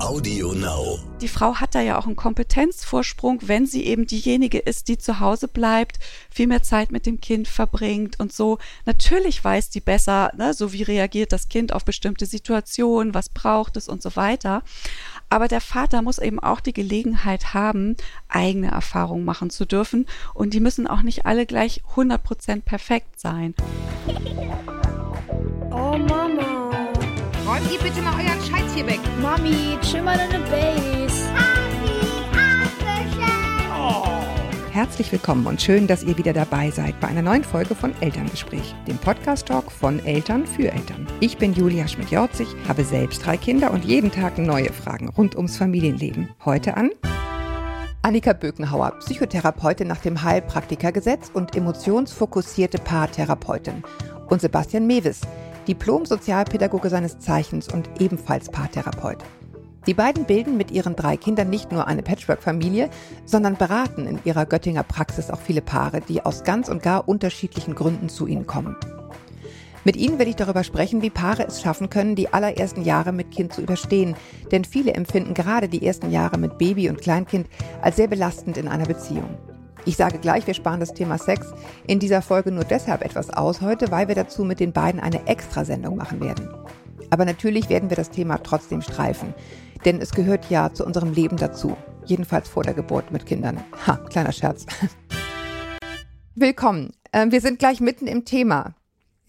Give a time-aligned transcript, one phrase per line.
[0.00, 0.98] Audio Now.
[1.20, 5.20] Die Frau hat da ja auch einen Kompetenzvorsprung, wenn sie eben diejenige ist, die zu
[5.20, 5.98] Hause bleibt,
[6.30, 8.58] viel mehr Zeit mit dem Kind verbringt und so.
[8.86, 13.76] Natürlich weiß die besser, ne, so wie reagiert das Kind auf bestimmte Situationen, was braucht
[13.76, 14.62] es und so weiter.
[15.28, 17.96] Aber der Vater muss eben auch die Gelegenheit haben,
[18.28, 20.06] eigene Erfahrungen machen zu dürfen.
[20.34, 23.54] Und die müssen auch nicht alle gleich 100% perfekt sein.
[25.70, 26.49] Oh Mama.
[27.60, 29.00] Räumt ihr bitte mal euren Scheiß hier weg.
[29.20, 31.28] Mami, chill mal deine Base.
[34.72, 38.74] Herzlich willkommen und schön, dass ihr wieder dabei seid bei einer neuen Folge von Elterngespräch,
[38.86, 41.06] dem Podcast-Talk von Eltern für Eltern.
[41.18, 45.58] Ich bin Julia Schmidt-Jorzig, habe selbst drei Kinder und jeden Tag neue Fragen rund ums
[45.58, 46.30] Familienleben.
[46.44, 46.90] Heute an
[48.02, 53.82] Annika Bökenhauer, Psychotherapeutin nach dem Heilpraktikergesetz und emotionsfokussierte Paartherapeutin.
[54.28, 55.22] Und Sebastian Mewis,
[55.70, 59.18] Diplom-Sozialpädagoge seines Zeichens und ebenfalls Paartherapeut.
[59.86, 62.90] Die beiden bilden mit ihren drei Kindern nicht nur eine Patchwork-Familie,
[63.24, 67.76] sondern beraten in ihrer Göttinger Praxis auch viele Paare, die aus ganz und gar unterschiedlichen
[67.76, 68.76] Gründen zu ihnen kommen.
[69.84, 73.30] Mit ihnen will ich darüber sprechen, wie Paare es schaffen können, die allerersten Jahre mit
[73.30, 74.14] Kind zu überstehen.
[74.52, 77.46] Denn viele empfinden gerade die ersten Jahre mit Baby und Kleinkind
[77.80, 79.38] als sehr belastend in einer Beziehung.
[79.86, 81.52] Ich sage gleich, wir sparen das Thema Sex
[81.86, 85.26] in dieser Folge nur deshalb etwas aus heute, weil wir dazu mit den beiden eine
[85.26, 86.48] Extrasendung machen werden.
[87.08, 89.34] Aber natürlich werden wir das Thema trotzdem streifen.
[89.84, 91.76] Denn es gehört ja zu unserem Leben dazu.
[92.04, 93.64] Jedenfalls vor der Geburt mit Kindern.
[93.86, 94.66] Ha, kleiner Scherz.
[96.34, 96.92] Willkommen.
[97.12, 98.74] Ähm, wir sind gleich mitten im Thema.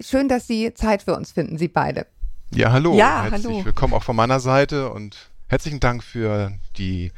[0.01, 2.07] Schön, dass Sie Zeit für uns finden, Sie beide.
[2.53, 2.93] Ja, hallo.
[2.95, 3.65] Ja, Herzlich hallo.
[3.65, 7.13] willkommen auch von meiner Seite und herzlichen Dank für die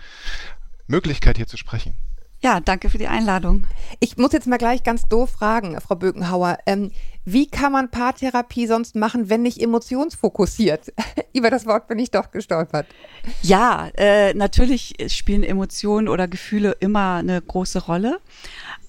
[0.86, 1.95] Möglichkeit hier zu sprechen.
[2.44, 3.68] Ja, danke für die Einladung.
[4.02, 6.58] Ich muss jetzt mal gleich ganz doof fragen, Frau Bökenhauer.
[6.66, 6.92] Ähm,
[7.24, 10.92] wie kann man Paartherapie sonst machen, wenn nicht emotionsfokussiert?
[11.34, 12.86] Über das Wort bin ich doch gestolpert.
[13.44, 18.20] Ja, äh, natürlich spielen Emotionen oder Gefühle immer eine große Rolle.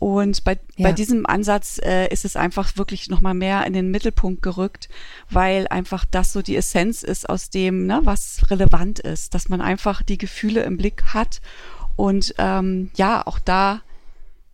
[0.01, 0.89] Und bei, Ja.
[0.89, 4.89] bei diesem Ansatz äh, ist es einfach wirklich nochmal mehr in den Mittelpunkt gerückt,
[5.31, 9.61] weil einfach das so die Essenz ist aus dem, ne, was relevant ist, dass man
[9.61, 11.41] einfach die Gefühle im Blick hat
[11.97, 13.83] und ähm, ja, auch da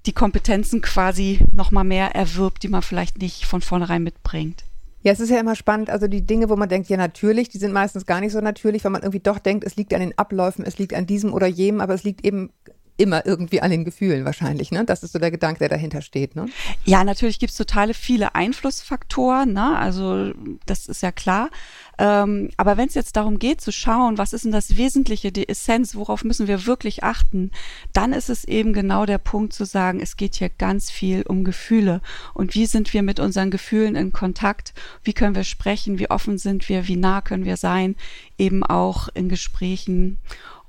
[0.06, 4.64] die Kompetenzen quasi nochmal mehr erwirbt, die man vielleicht nicht von vornherein mitbringt.
[5.02, 7.58] Ja, es ist ja immer spannend, also die Dinge, wo man denkt, ja natürlich, die
[7.58, 10.16] sind meistens gar nicht so natürlich, weil man irgendwie doch denkt, es liegt an den
[10.18, 12.50] Abläufen, es liegt an diesem oder jenem, aber es liegt eben
[13.00, 14.84] immer irgendwie an den Gefühlen wahrscheinlich, ne?
[14.84, 16.46] Das ist so der Gedanke, der dahinter steht, ne?
[16.84, 19.76] Ja, natürlich gibt's totale viele Einflussfaktoren, ne?
[19.78, 20.32] also
[20.66, 21.50] das ist ja klar.
[21.98, 25.48] Ähm, aber wenn es jetzt darum geht zu schauen, was ist denn das Wesentliche, die
[25.48, 27.50] Essenz, worauf müssen wir wirklich achten,
[27.92, 31.44] dann ist es eben genau der Punkt zu sagen, es geht hier ganz viel um
[31.44, 32.00] Gefühle.
[32.32, 34.72] Und wie sind wir mit unseren Gefühlen in Kontakt?
[35.04, 35.98] Wie können wir sprechen?
[35.98, 36.88] Wie offen sind wir?
[36.88, 37.96] Wie nah können wir sein?
[38.38, 40.18] Eben auch in Gesprächen.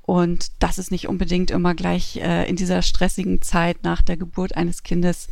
[0.02, 4.56] Und das ist nicht unbedingt immer gleich äh, in dieser stressigen Zeit nach der Geburt
[4.56, 5.28] eines Kindes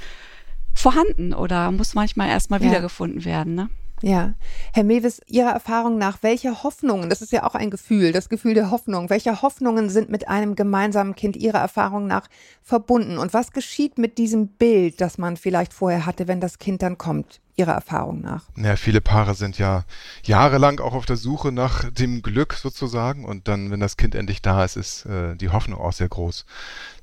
[0.75, 2.71] vorhanden oder muss manchmal erstmal Ja.
[2.71, 3.55] wiedergefunden werden.
[3.55, 3.69] Ne?
[4.03, 4.35] Ja.
[4.73, 8.55] Herr Mewis, Ihrer Erfahrung nach, welche Hoffnungen, das ist ja auch ein Gefühl, das Gefühl
[8.55, 12.29] der Hoffnung, welche Hoffnungen sind mit einem gemeinsamen Kind Ihrer Erfahrung nach
[12.63, 13.19] verbunden?
[13.19, 16.97] Und was geschieht mit diesem Bild, das man vielleicht vorher hatte, wenn das Kind dann
[16.97, 18.45] kommt, Ihrer Erfahrung nach?
[18.57, 19.85] Ja, viele Paare sind ja
[20.25, 24.43] jahrelang auch auf der Suche nach dem Glück sozusagen und dann, wenn das Kind endlich
[24.43, 26.47] da ist, ist äh, die Hoffnung auch sehr groß.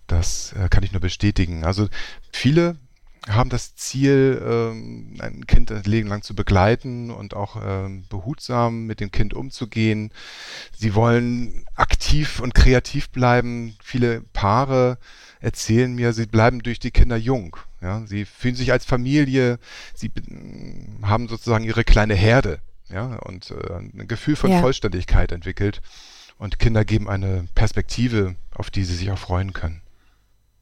[0.08, 1.64] Das äh, kann ich nur bestätigen.
[1.64, 1.88] Also
[2.32, 2.78] viele
[3.28, 8.86] haben das Ziel, ähm, ein Kind ein Leben lang zu begleiten und auch ähm, behutsam
[8.86, 10.12] mit dem Kind umzugehen.
[10.76, 13.76] Sie wollen aktiv und kreativ bleiben.
[13.84, 14.98] Viele Paare
[15.40, 17.58] erzählen mir, sie bleiben durch die Kinder jung.
[17.82, 19.60] Ja, sie fühlen sich als Familie,
[19.94, 20.12] sie
[21.04, 22.60] haben sozusagen ihre kleine Herde,
[22.90, 24.62] ja, und äh, ein Gefühl von Ja.
[24.62, 25.82] Vollständigkeit entwickelt.
[26.40, 29.82] Und Kinder geben eine Perspektive, auf die sie sich auch freuen können.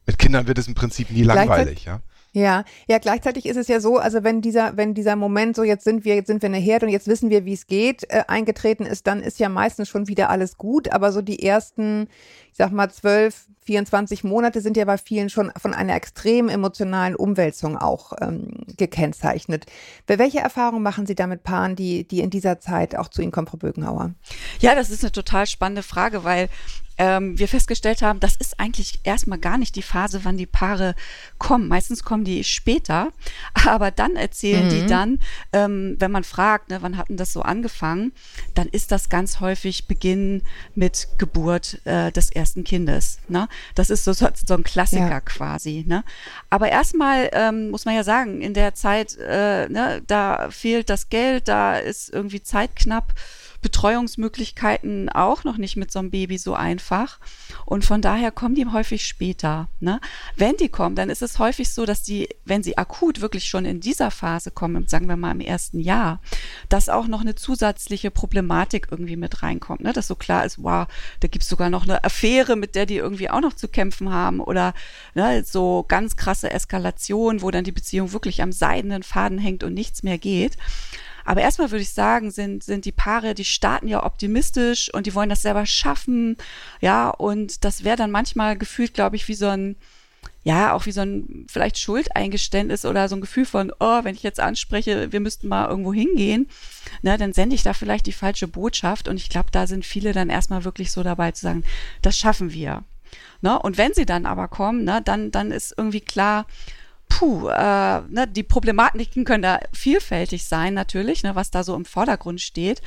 [0.05, 2.01] Mit Kindern wird es im Prinzip nie langweilig, ja.
[2.35, 5.85] Ja, ja, gleichzeitig ist es ja so, also wenn dieser, wenn dieser Moment so, jetzt
[5.85, 8.25] sind wir, jetzt sind wir eine Herde und jetzt wissen wir, wie es geht, äh,
[8.28, 12.09] eingetreten ist, dann ist ja meistens schon wieder alles gut, aber so die ersten,
[12.51, 17.15] ich sag mal, 12, 24 Monate sind ja bei vielen schon von einer extrem emotionalen
[17.15, 19.65] Umwälzung auch ähm, gekennzeichnet.
[20.06, 23.31] Welche Erfahrungen machen Sie da mit Paaren, die, die in dieser Zeit auch zu Ihnen
[23.31, 24.13] kommen, Frau Bögenhauer?
[24.59, 26.50] Ja, das ist eine total spannende Frage, weil
[26.97, 30.95] ähm, wir festgestellt haben, das ist eigentlich erstmal gar nicht die Phase, wann die Paare
[31.38, 31.68] kommen.
[31.68, 33.12] Meistens kommen die später,
[33.65, 35.19] aber dann erzählen die dann,
[35.53, 38.12] ähm, wenn man fragt, ne, wann hat denn das so angefangen,
[38.53, 40.44] dann ist das ganz häufig Beginn
[40.74, 43.19] mit Geburt äh, des ersten Kindes.
[43.27, 43.47] Ne?
[43.75, 45.21] Das ist so, so, so ein Klassiker Ja.
[45.21, 45.83] quasi.
[45.88, 46.03] Ne?
[46.50, 51.09] Aber erstmal ähm, muss man ja sagen, in der Zeit, äh, ne, da fehlt das
[51.09, 53.13] Geld, da ist irgendwie Zeit knapp
[53.65, 57.19] Betreuungsmöglichkeiten auch noch nicht mit so einem Baby so einfach.
[57.65, 59.69] Und von daher kommen die häufig später.
[59.79, 60.00] Ne?
[60.35, 63.65] Wenn die kommen, dann ist es häufig so, dass die, wenn sie akut wirklich schon
[63.65, 66.19] in dieser Phase kommen, sagen wir mal im ersten Jahr,
[66.69, 69.81] dass auch noch eine zusätzliche Problematik irgendwie mit reinkommt.
[69.81, 69.94] Ne?
[69.94, 70.85] Dass so klar ist, wow,
[71.21, 74.41] da gibt's sogar noch eine Affäre, mit der die irgendwie auch noch zu kämpfen haben
[74.41, 74.75] oder
[75.15, 79.73] ne, so ganz krasse Eskalation, wo dann die Beziehung wirklich am seidenen Faden hängt und
[79.73, 80.56] nichts mehr geht.
[81.25, 85.16] Aber erstmal würde ich sagen, sind, sind die Paare, die starten ja optimistisch und die
[85.16, 86.38] wollen das selber schaffen.
[86.81, 89.75] Ja, und das wäre dann manchmal gefühlt, glaube ich, wie so ein,
[90.44, 94.22] ja, auch wie so ein vielleicht Schuldeingeständnis oder so ein Gefühl von, oh, wenn ich
[94.22, 96.48] jetzt anspreche, wir müssten mal irgendwo hingehen,
[97.01, 99.07] ne, dann sende ich da vielleicht die falsche Botschaft.
[99.07, 101.63] Und ich glaube, da sind viele dann erstmal wirklich so dabei zu sagen,
[102.04, 102.83] das schaffen wir.
[103.42, 103.57] Ne?
[103.57, 106.45] Und wenn sie dann aber kommen, ne, dann, dann ist irgendwie klar,
[107.10, 111.86] puh, äh, ne, die Problematiken können da vielfältig sein natürlich, ne, was da so im
[111.86, 112.81] Vordergrund steht.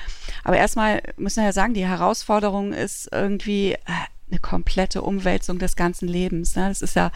[0.44, 3.78] Aber erstmal müssen wir ja sagen, die Herausforderung ist irgendwie äh,
[4.30, 6.56] eine komplette Umwälzung des ganzen Lebens.
[6.56, 6.68] Ne?
[6.68, 7.10] Das ist ja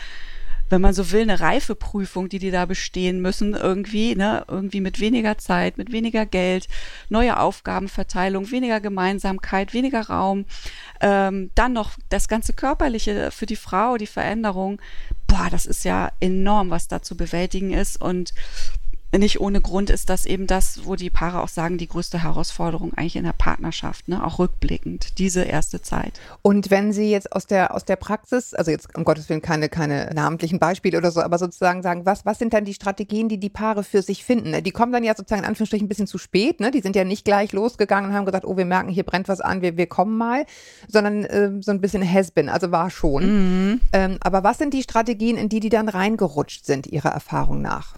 [0.72, 4.98] wenn man so will, eine Reifeprüfung, die die da bestehen müssen, irgendwie, ne, irgendwie mit
[5.00, 6.66] weniger Zeit, mit weniger Geld,
[7.10, 10.46] neue Aufgabenverteilung, weniger Gemeinsamkeit, weniger Raum,
[11.00, 14.80] ähm, dann noch das ganze Körperliche für die Frau, die Veränderung.
[15.26, 18.32] Boah, das ist ja enorm, was da zu bewältigen ist und
[19.18, 22.94] nicht ohne Grund ist das eben das, wo die Paare auch sagen, die größte Herausforderung
[22.94, 24.24] eigentlich in der Partnerschaft, ne?
[24.24, 26.18] auch rückblickend, diese erste Zeit.
[26.40, 29.68] Und wenn Sie jetzt aus der, aus der Praxis, also jetzt um Gottes Willen keine,
[29.68, 33.38] keine namentlichen Beispiele oder so, aber sozusagen sagen, was, was sind dann die Strategien, die
[33.38, 34.62] die Paare für sich finden?
[34.64, 36.70] Die kommen dann ja sozusagen in Anführungsstrichen ein bisschen zu spät, ne?
[36.70, 39.40] die sind ja nicht gleich losgegangen und haben gesagt, oh, wir merken, hier brennt was
[39.40, 40.46] an, wir, wir kommen mal,
[40.88, 43.24] sondern äh, so ein bisschen has-been, also war schon.
[43.72, 43.80] Mhm.
[43.92, 47.96] Ähm, aber was sind die Strategien, in die die dann reingerutscht sind, Ihrer Erfahrung nach?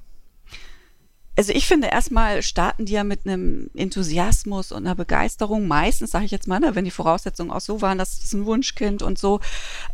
[1.37, 5.67] Also ich finde erstmal starten die ja mit einem Enthusiasmus und einer Begeisterung.
[5.67, 8.47] Meistens sage ich jetzt mal, ne, wenn die Voraussetzungen auch so waren, dass es ein
[8.47, 9.41] Wunschkind und so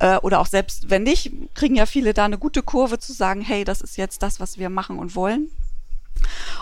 [0.01, 3.41] äh, oder auch selbst wenn nicht, kriegen ja viele da eine gute Kurve zu sagen,
[3.41, 5.51] hey, das ist jetzt das, was wir machen und wollen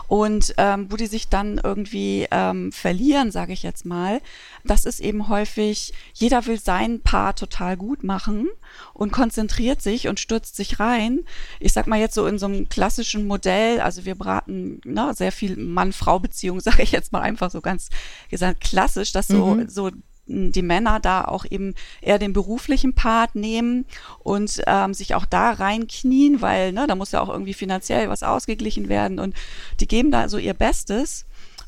[0.07, 4.21] und ähm, wo die sich dann irgendwie ähm, verlieren, sage ich jetzt mal,
[4.65, 8.49] das ist eben häufig, jeder will sein Paar total gut machen
[8.95, 11.21] und konzentriert sich und stürzt sich rein.
[11.61, 15.33] Ich sag mal jetzt so in so einem klassischen Modell, also wir beraten ne, sehr
[15.33, 17.89] viel Mann-Frau-Beziehung, sage ich jetzt mal einfach so ganz
[18.31, 19.69] gesagt klassisch, dass so, mhm.
[19.69, 19.91] so
[20.29, 23.87] die Männer da auch eben eher den beruflichen Part nehmen
[24.21, 28.23] und ähm, sich auch da reinknien, weil ne, da muss ja auch irgendwie finanziell was
[28.23, 29.35] ausgeglichen werden und
[29.81, 31.25] die geben da so ihr Bestes.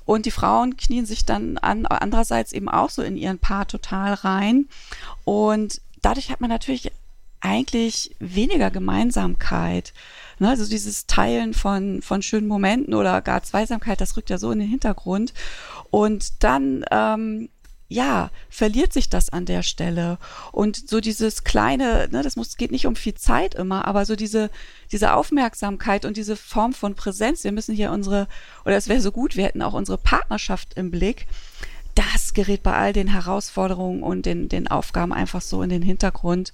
[0.06, 4.14] Und die Frauen knien sich dann an, andererseits eben auch so in ihren Part total
[4.14, 4.66] rein.
[5.24, 6.90] Und dadurch hat man natürlich
[7.40, 9.92] eigentlich weniger Gemeinsamkeit.
[10.38, 14.50] Ne, also dieses Teilen von, von schönen Momenten oder gar Zweisamkeit, das rückt ja so
[14.50, 15.32] in den Hintergrund.
[15.90, 17.48] Und dann ähm,
[17.90, 20.18] ja, verliert sich das an der Stelle.
[20.52, 24.14] Und so dieses kleine, ne, das muss, geht nicht um viel Zeit immer, aber so
[24.14, 24.48] diese,
[24.92, 28.28] diese Aufmerksamkeit und diese Form von Präsenz, wir müssen hier unsere,
[28.64, 31.26] oder es wäre so gut, wir hätten auch unsere Partnerschaft im Blick.
[31.96, 36.52] Das gerät bei all den Herausforderungen und den, den Aufgaben einfach so in den Hintergrund.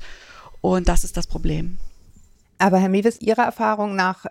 [0.63, 1.77] Und das ist das Problem.
[2.57, 4.25] Aber Herr Mewes, Ihrer Erfahrung nach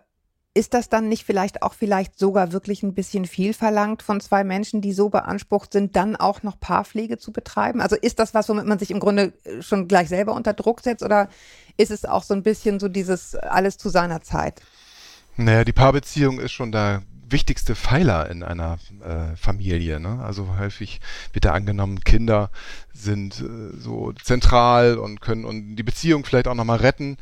[0.56, 4.46] ist das dann nicht vielleicht auch vielleicht sogar wirklich ein bisschen viel verlangt von zwei
[4.46, 7.82] Menschen, die so beansprucht sind, dann auch noch Paarpflege zu betreiben?
[7.82, 10.80] Also ist das was, womit man sich im Grunde äh, schon gleich selber unter Druck
[10.80, 11.28] setzt oder
[11.76, 14.62] ist es auch so ein bisschen so dieses alles zu seiner Zeit?
[15.36, 20.00] Naja, die Paarbeziehung ist schon der wichtigste Pfeiler in einer äh, Familie.
[20.00, 20.24] Ne?
[20.24, 21.02] Also häufig
[21.34, 22.50] wird da angenommen, Kinder
[22.94, 27.18] sind äh, so zentral und können und die Beziehung vielleicht auch nochmal retten.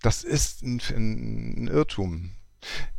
[0.00, 2.30] Das ist ein, ein Irrtum.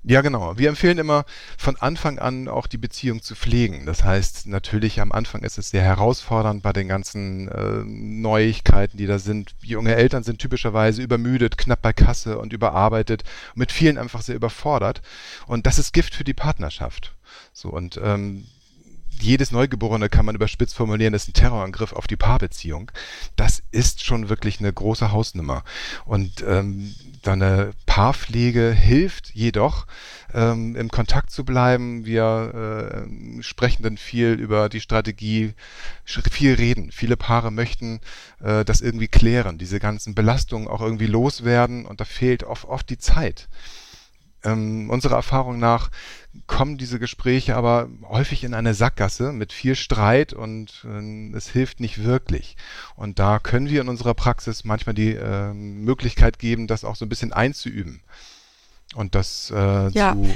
[0.03, 0.57] Ja, genau.
[0.57, 1.25] Wir empfehlen immer
[1.57, 3.85] von Anfang an auch die Beziehung zu pflegen.
[3.85, 9.05] Das heißt, natürlich am Anfang ist es sehr herausfordernd bei den ganzen äh, Neuigkeiten, die
[9.05, 9.55] da sind.
[9.61, 13.23] Junge Eltern sind typischerweise übermüdet, knapp bei Kasse und überarbeitet
[13.55, 15.01] mit vielen einfach sehr überfordert.
[15.47, 17.13] Und das ist Gift für die Partnerschaft.
[17.51, 18.45] So und ähm,
[19.21, 22.91] jedes Neugeborene kann man überspitzt formulieren, ist ein Terrorangriff auf die Paarbeziehung.
[23.35, 25.63] Das ist schon wirklich eine große Hausnummer.
[26.05, 29.85] Und ähm, deine Paarpflege hilft jedoch,
[30.33, 32.05] ähm, im Kontakt zu bleiben.
[32.05, 33.05] Wir
[33.39, 35.53] äh, sprechen dann viel über die Strategie,
[36.05, 36.91] viel reden.
[36.91, 37.99] Viele Paare möchten
[38.41, 42.89] äh, das irgendwie klären, diese ganzen Belastungen auch irgendwie loswerden und da fehlt oft, oft
[42.89, 43.47] die Zeit.
[44.43, 45.89] Ähm, unserer Erfahrung nach
[46.47, 51.79] kommen diese Gespräche aber häufig in eine Sackgasse mit viel Streit und äh, es hilft
[51.79, 52.55] nicht wirklich.
[52.95, 57.05] Und da können wir in unserer Praxis manchmal die äh, Möglichkeit geben, das auch so
[57.05, 58.01] ein bisschen einzuüben
[58.95, 60.13] und das äh, ja.
[60.13, 60.35] zu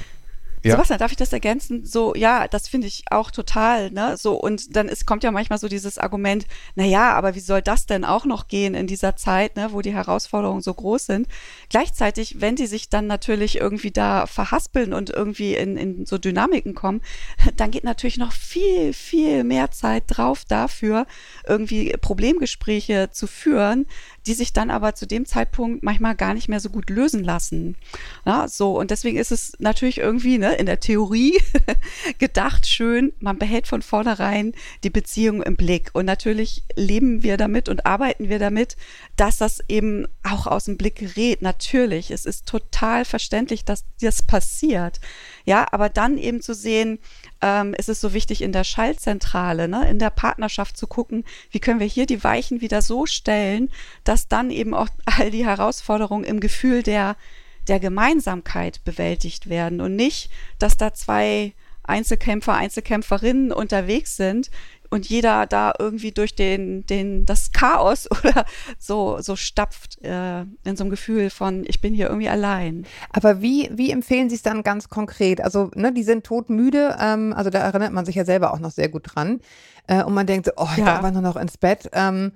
[0.64, 0.72] Ja.
[0.72, 1.86] Sebastian, darf ich das ergänzen?
[1.86, 4.16] So, ja, das finde ich auch total, ne?
[4.18, 7.62] So, und dann ist, kommt ja manchmal so dieses Argument, na ja, aber wie soll
[7.62, 11.28] das denn auch noch gehen in dieser Zeit, ne, wo die Herausforderungen so groß sind?
[11.68, 16.76] Gleichzeitig, wenn die sich dann natürlich irgendwie da verhaspeln und irgendwie in, in so Dynamiken
[16.76, 17.02] kommen,
[17.58, 21.08] dann geht natürlich noch viel, viel mehr Zeit drauf dafür,
[21.46, 23.86] irgendwie Problemgespräche zu führen,
[24.26, 27.76] die sich dann aber zu dem Zeitpunkt manchmal gar nicht mehr so gut lösen lassen.
[28.26, 31.38] Ja, so, und deswegen ist es natürlich irgendwie ne, in der Theorie
[32.20, 34.54] gedacht schön, man behält von vornherein
[34.84, 35.90] die Beziehung im Blick.
[35.94, 38.78] Und natürlich leben wir damit und arbeiten wir damit,
[39.16, 41.42] dass das eben auch aus dem Blick gerät.
[41.42, 45.00] Natürlich, es ist total verständlich, dass das passiert.
[45.46, 47.00] Ja, aber dann eben zu sehen,
[47.42, 51.60] ähm, ist es so wichtig in der Schaltzentrale, ne, in der Partnerschaft zu gucken, wie
[51.60, 53.70] können wir hier die Weichen wieder so stellen,
[54.04, 57.18] dass dann eben auch all die Herausforderungen im Gefühl der,
[57.68, 64.50] der Gemeinsamkeit bewältigt werden und nicht, dass da zwei Einzelkämpfer, Einzelkämpferinnen unterwegs sind,
[64.94, 68.46] und jeder da irgendwie durch den, den, das Chaos oder
[68.78, 72.86] so, so stapft äh, in so einem Gefühl von, ich bin hier irgendwie allein.
[73.12, 75.42] Aber wie, wie empfehlen Sie es dann ganz konkret?
[75.42, 78.70] Also, ne, die sind todmüde, ähm, also da erinnert man sich ja selber auch noch
[78.70, 79.42] sehr gut dran.
[79.88, 80.96] Äh, und man denkt so, oh, ich ja.
[80.96, 81.90] aber nur noch ins Bett.
[81.94, 82.32] Ähm,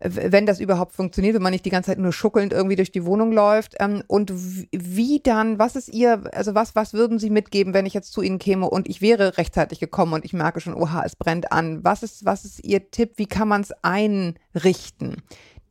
[0.00, 3.04] wenn das überhaupt funktioniert, wenn man nicht die ganze Zeit nur schuckelnd irgendwie durch die
[3.04, 3.76] Wohnung läuft.
[3.80, 4.32] Ähm, und
[4.70, 8.22] wie dann, was ist ihr, also was, was würden Sie mitgeben, wenn ich jetzt zu
[8.22, 11.82] Ihnen käme und ich wäre rechtzeitig gekommen und ich merke schon, oha, es brennt an.
[11.82, 13.12] Was ist, was ist Ihr Tipp?
[13.16, 15.22] Wie kann man es einrichten,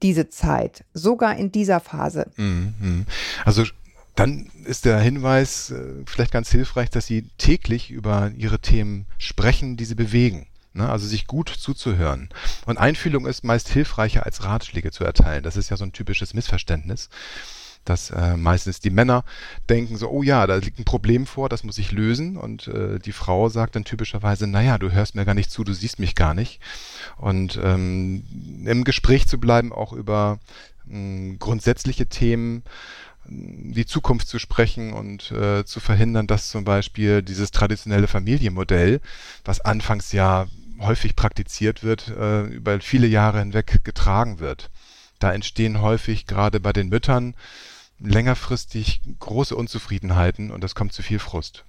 [0.02, 2.32] diese Zeit, sogar in dieser Phase?
[2.36, 3.06] Mhm.
[3.46, 3.64] Also
[4.16, 9.78] dann ist der Hinweis äh, vielleicht ganz hilfreich, dass Sie täglich über Ihre Themen sprechen,
[9.78, 10.48] die Sie bewegen.
[10.76, 10.90] Ne?
[10.90, 12.30] Also sich gut zuzuhören.
[12.66, 15.44] Und Einfühlung ist meist hilfreicher als Ratschläge zu erteilen.
[15.44, 17.10] Das ist ja so ein typisches Missverständnis
[17.86, 19.24] dass äh, meistens die Männer
[19.70, 22.36] denken so, oh ja, da liegt ein Problem vor, das muss ich lösen.
[22.36, 25.72] Und äh, die Frau sagt dann typischerweise, naja, du hörst mir gar nicht zu, du
[25.72, 26.60] siehst mich gar nicht.
[27.18, 28.24] Und ähm,
[28.66, 30.40] im Gespräch zu bleiben, auch über
[30.86, 32.64] mh, grundsätzliche Themen,
[33.28, 39.02] die Zukunft zu sprechen und äh, zu verhindern, dass zum Beispiel dieses traditionelle Familienmodell,
[39.44, 40.46] was anfangs ja
[40.80, 44.70] häufig praktiziert wird, äh, über viele Jahre hinweg getragen wird.
[45.20, 47.36] Da entstehen häufig gerade bei den Müttern
[48.00, 51.66] längerfristig große Unzufriedenheiten und das kommt zu viel Frust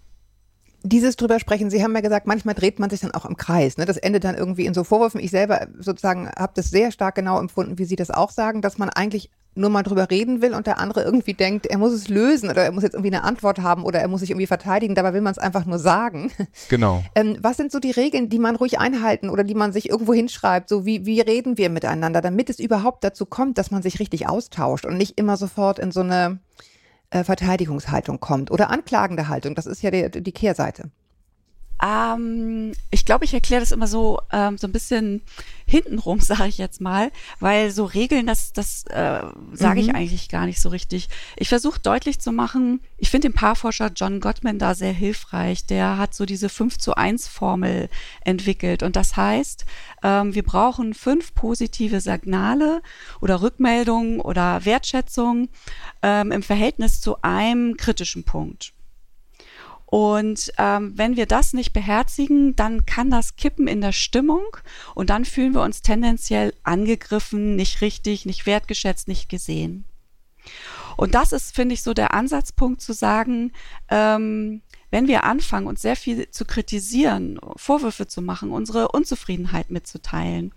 [0.88, 3.76] dieses drüber sprechen, Sie haben ja gesagt, manchmal dreht man sich dann auch im Kreis.
[3.76, 3.84] Ne?
[3.84, 5.20] Das endet dann irgendwie in so Vorwürfen.
[5.20, 8.78] Ich selber sozusagen habe das sehr stark genau empfunden, wie Sie das auch sagen, dass
[8.78, 12.08] man eigentlich nur mal drüber reden will und der andere irgendwie denkt, er muss es
[12.08, 14.94] lösen oder er muss jetzt irgendwie eine Antwort haben oder er muss sich irgendwie verteidigen,
[14.94, 16.30] dabei will man es einfach nur sagen.
[16.68, 17.04] Genau.
[17.14, 20.14] Ähm, was sind so die Regeln, die man ruhig einhalten oder die man sich irgendwo
[20.14, 20.68] hinschreibt?
[20.68, 24.28] So wie, wie reden wir miteinander, damit es überhaupt dazu kommt, dass man sich richtig
[24.28, 26.38] austauscht und nicht immer sofort in so eine
[27.10, 29.54] äh, Verteidigungshaltung kommt oder anklagende Haltung.
[29.54, 30.90] Das ist ja die, die Kehrseite.
[31.82, 35.22] Ähm, ich glaube, ich erkläre das immer so ähm, so ein bisschen
[35.66, 39.96] hintenrum, sage ich jetzt mal, weil so Regeln, das das äh, sage ich mhm.
[39.96, 41.08] eigentlich gar nicht so richtig.
[41.36, 45.66] Ich versuche deutlich zu machen, ich finde den Paarforscher John Gottman da sehr hilfreich.
[45.66, 47.88] Der hat so diese 5 zu 1 Formel
[48.24, 49.66] entwickelt und das heißt,
[50.02, 52.82] ähm, wir brauchen fünf positive Signale
[53.20, 55.48] oder Rückmeldungen oder Wertschätzung
[56.02, 58.75] ähm, im Verhältnis zu einem kritischen Punkt.
[59.86, 64.44] Und ähm, wenn wir das nicht beherzigen, dann kann das kippen in der Stimmung
[64.94, 69.84] und dann fühlen wir uns tendenziell angegriffen, nicht richtig, nicht wertgeschätzt, nicht gesehen.
[70.96, 73.52] Und das ist, finde ich, so der Ansatzpunkt zu sagen,
[73.88, 80.52] ähm, wenn wir anfangen, uns sehr viel zu kritisieren, Vorwürfe zu machen, unsere Unzufriedenheit mitzuteilen,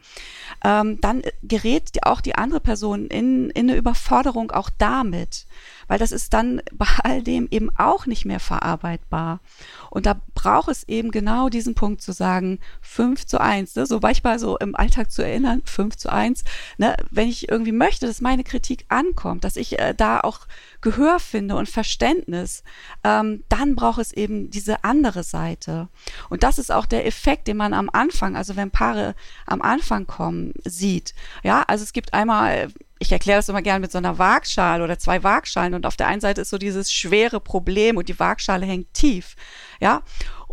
[0.64, 5.46] ähm, dann gerät auch die andere Person in, in eine Überforderung auch damit,
[5.90, 9.42] weil das ist dann bei all dem eben auch nicht mehr verarbeitbar.
[9.90, 13.86] Und da braucht es eben genau diesen Punkt zu sagen, 5 zu 1, ne?
[13.86, 16.44] so manchmal so im Alltag zu erinnern, 5 zu 1,
[16.78, 16.96] ne?
[17.10, 20.42] wenn ich irgendwie möchte, dass meine Kritik ankommt, dass ich äh, da auch
[20.82, 22.64] Gehör finde und Verständnis,
[23.04, 25.90] ähm, dann braucht es eben diese andere Seite.
[26.30, 29.16] Und das ist auch der Effekt, den man am Anfang, also wenn Paare
[29.48, 31.16] am Anfang kommen, sieht.
[31.44, 32.70] Ja, also es gibt einmal
[33.00, 36.08] ich erkläre das immer gerne mit so einer Waagschale oder zwei Waagschalen und auf der
[36.08, 39.36] einen Seite ist so dieses schwere Problem und die Waagschale hängt tief,
[39.80, 40.04] ja.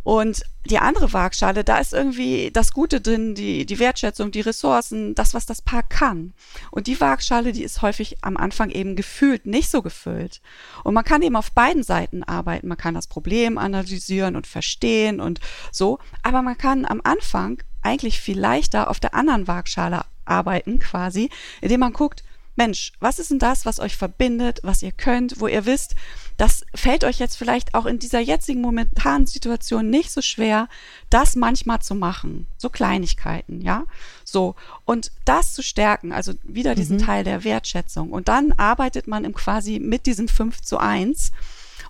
[0.07, 5.17] Und die andere Waagschale, da ist irgendwie das Gute drin, die, die Wertschätzung, die Ressourcen,
[5.17, 6.33] das, was das Paar kann.
[6.71, 10.41] Und die Waagschale, die ist häufig am Anfang eben gefühlt nicht so gefüllt.
[10.85, 12.69] Und man kann eben auf beiden Seiten arbeiten.
[12.69, 15.41] Man kann das Problem analysieren und verstehen und
[15.73, 15.99] so.
[16.23, 21.81] Aber man kann am Anfang eigentlich viel leichter auf der anderen Waagschale arbeiten, quasi, indem
[21.81, 22.23] man guckt,
[22.57, 25.95] Mensch, was ist denn das, was euch verbindet, was ihr könnt, wo ihr wisst,
[26.37, 30.69] das fällt euch jetzt vielleicht auch in dieser jetzigen momentanen Situation nicht so schwer,
[31.09, 32.47] das manchmal zu machen.
[32.59, 33.85] So Kleinigkeiten, ja.
[34.25, 34.55] So.
[34.85, 37.03] Und das zu stärken, also wieder diesen Mhm.
[37.03, 38.11] Teil der Wertschätzung.
[38.11, 41.33] Und dann arbeitet man im quasi mit diesem 5 zu 1.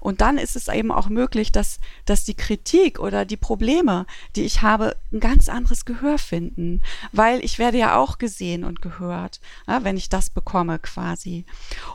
[0.07, 4.45] Und dann ist es eben auch möglich, dass, dass die Kritik oder die Probleme, die
[4.45, 6.85] ich habe, ein ganz anderes Gehör finden.
[7.11, 11.45] Weil ich werde ja auch gesehen und gehört, ja, wenn ich das bekomme quasi.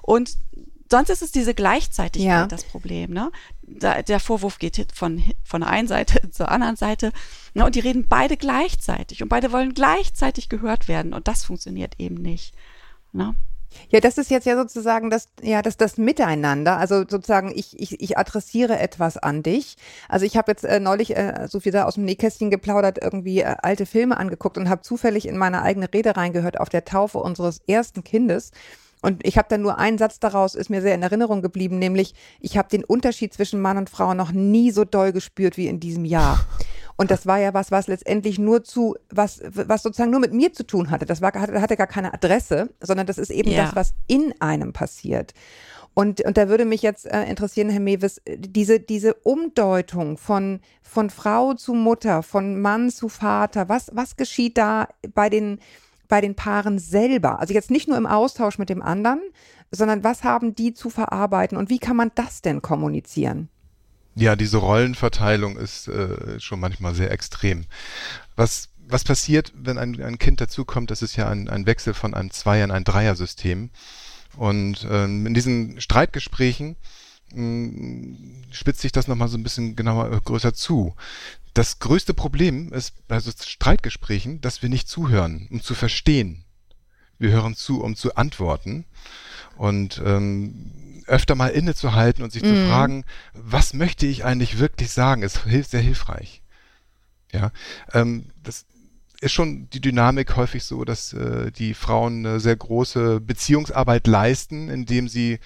[0.02, 0.36] Und
[0.90, 2.48] sonst ist es diese Gleichzeitigkeit Ja.
[2.48, 3.12] das Problem.
[3.12, 3.32] Ne?
[3.62, 7.14] Da, der Vorwurf geht von, von der einen Seite zur anderen Seite.
[7.54, 7.64] Ne?
[7.64, 9.24] Und die reden beide gleichzeitig.
[9.24, 11.14] Und beide wollen gleichzeitig gehört werden.
[11.14, 12.54] Und das funktioniert eben nicht.
[13.14, 13.36] Ne?
[13.90, 16.78] Ja, das ist jetzt ja sozusagen das, ja, das, das Miteinander.
[16.78, 19.76] Also sozusagen, ich, ich, ich adressiere etwas an dich.
[20.08, 23.42] Also ich habe jetzt äh, neulich, äh, so viel da aus dem Nähkästchen geplaudert, irgendwie
[23.42, 27.18] äh, alte Filme angeguckt und habe zufällig in meine eigene Rede reingehört auf der Taufe
[27.18, 28.52] unseres ersten Kindes.
[29.02, 32.14] Und ich habe dann nur einen Satz daraus, ist mir sehr in Erinnerung geblieben, nämlich,
[32.40, 35.80] ich habe den Unterschied zwischen Mann und Frau noch nie so doll gespürt wie in
[35.80, 36.46] diesem Jahr.
[37.02, 40.54] Und das war ja was, was letztendlich nur zu, was, was sozusagen nur mit mir
[40.54, 41.08] zu tun hatte.
[41.08, 43.64] Das war, hatte, hatte gar keine Adresse, sondern das ist eben Ja.
[43.64, 45.34] das, was in einem passiert.
[45.96, 51.10] Und, und da würde mich jetzt äh, interessieren, Herr Mewes, diese, diese Umdeutung von, von
[51.10, 55.58] Frau zu Mutter, von Mann zu Vater, was, was geschieht da bei den,
[56.08, 57.40] bei den Paaren selber?
[57.40, 59.22] Also jetzt nicht nur im Austausch mit dem anderen,
[59.72, 63.50] sondern was haben die zu verarbeiten und wie kann man das denn kommunizieren?
[64.16, 67.66] Ja, diese Rollenverteilung ist äh, schon manchmal sehr extrem.
[68.36, 72.14] Was, was passiert, wenn ein, ein Kind dazukommt, das ist ja ein, ein Wechsel von
[72.14, 73.70] einem Zweier- in ein Dreiersystem.
[74.36, 76.76] Und ähm, in diesen Streitgesprächen
[77.34, 78.18] mh,
[78.52, 80.96] spitzt sich das nochmal so ein bisschen genauer, äh, größer zu.
[81.54, 86.46] Das größte Problem ist bei so Streitgesprächen, dass wir nicht zuhören, um zu verstehen.
[87.18, 88.86] Wir hören zu, um zu antworten.
[89.58, 90.72] Und ähm,
[91.12, 92.68] öfter mal innezuhalten und sich zu Mhm.
[92.68, 93.04] fragen,
[93.34, 96.42] was möchte ich eigentlich wirklich sagen, ist hilft sehr hilfreich.
[97.34, 97.52] Ja,
[97.94, 98.66] ähm, das
[99.20, 104.70] ist schon die Dynamik häufig so, dass äh, die Frauen eine sehr große Beziehungsarbeit leisten,
[104.70, 105.40] indem sie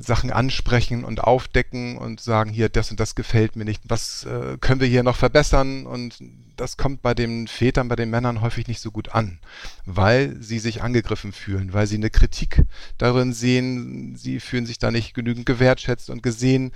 [0.00, 4.56] Sachen ansprechen und aufdecken und sagen, hier, das und das gefällt mir nicht, was äh,
[4.60, 5.86] können wir hier noch verbessern?
[5.86, 6.18] Und
[6.56, 9.40] das kommt bei den Vätern, bei den Männern häufig nicht so gut an,
[9.84, 12.62] weil sie sich angegriffen fühlen, weil sie eine Kritik
[12.98, 16.70] darin sehen, sie fühlen sich da nicht genügend gewertschätzt und gesehen.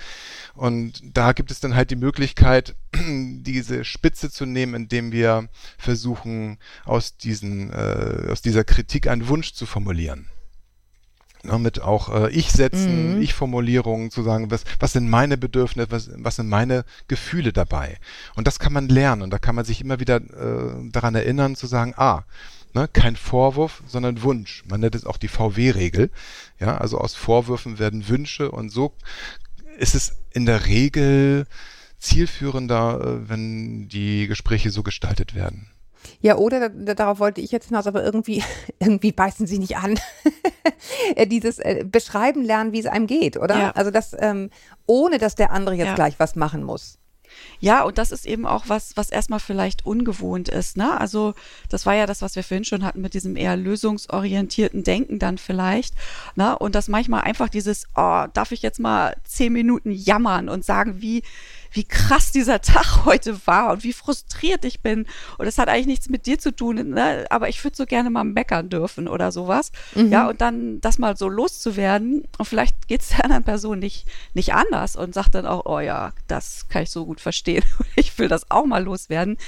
[0.54, 6.58] Und da gibt es dann halt die Möglichkeit, diese Spitze zu nehmen, indem wir versuchen,
[6.84, 10.28] aus, diesen, äh, aus dieser Kritik einen Wunsch zu formulieren.
[11.44, 13.22] Ja, mit auch äh, Ich-Sätzen, Mhm.
[13.22, 17.98] Ich-Formulierungen zu sagen, was, was sind meine Bedürfnisse, was, was sind meine Gefühle dabei.
[18.34, 21.54] Und das kann man lernen und da kann man sich immer wieder äh, daran erinnern
[21.54, 22.24] zu sagen, ah,
[22.74, 24.64] ne, kein Vorwurf, sondern Wunsch.
[24.66, 26.10] Man nennt es auch die VW-Regel.
[26.58, 28.92] Ja, also aus Vorwürfen werden Wünsche und so
[29.78, 31.46] ist es in der Regel
[31.98, 35.70] zielführender, äh, wenn die Gespräche so gestaltet werden.
[36.20, 38.42] Ja, oder da, darauf wollte ich jetzt hinaus, aber irgendwie,
[38.78, 39.98] irgendwie beißen sie nicht an.
[41.16, 43.58] Äh, Dieses äh, Beschreiben lernen, wie es einem geht, oder?
[43.58, 43.70] Ja.
[43.72, 44.50] Also das, ähm,
[44.86, 45.94] ohne dass der andere jetzt Ja.
[45.94, 46.98] gleich was machen muss.
[47.58, 50.76] Ja, und das ist eben auch was, was erstmal vielleicht ungewohnt ist.
[50.76, 50.98] Ne?
[51.00, 51.34] Also
[51.68, 55.38] das war ja das, was wir vorhin schon hatten mit diesem eher lösungsorientierten Denken dann
[55.38, 55.94] vielleicht.
[56.36, 56.56] Ne?
[56.58, 61.00] Und dass manchmal einfach dieses, oh, darf ich jetzt mal zehn Minuten jammern und sagen,
[61.00, 61.22] wie,
[61.72, 65.06] wie krass dieser Tag heute war und wie frustriert ich bin.
[65.38, 67.26] Und das hat eigentlich nichts mit dir zu tun, ne?
[67.30, 69.72] aber ich würde so gerne mal meckern dürfen oder sowas.
[70.10, 72.24] Ja, und dann das mal so loszuwerden.
[72.38, 75.80] Und vielleicht geht es der anderen Person nicht, nicht anders und sagt dann auch, oh
[75.80, 77.64] ja, das kann ich so gut verstehen.
[77.96, 79.38] Ich will das auch mal loswerden.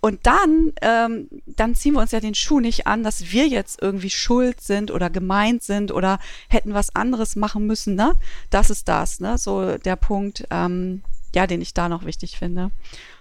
[0.00, 3.80] Und dann, ähm, dann ziehen wir uns ja den Schuh nicht an, dass wir jetzt
[3.80, 7.94] irgendwie schuld sind oder gemeint sind oder hätten was anderes machen müssen.
[7.94, 8.14] Ne?
[8.50, 9.38] Das ist das, ne?
[9.38, 11.02] So der Punkt, ähm,
[11.34, 12.70] ja, den ich da noch wichtig finde.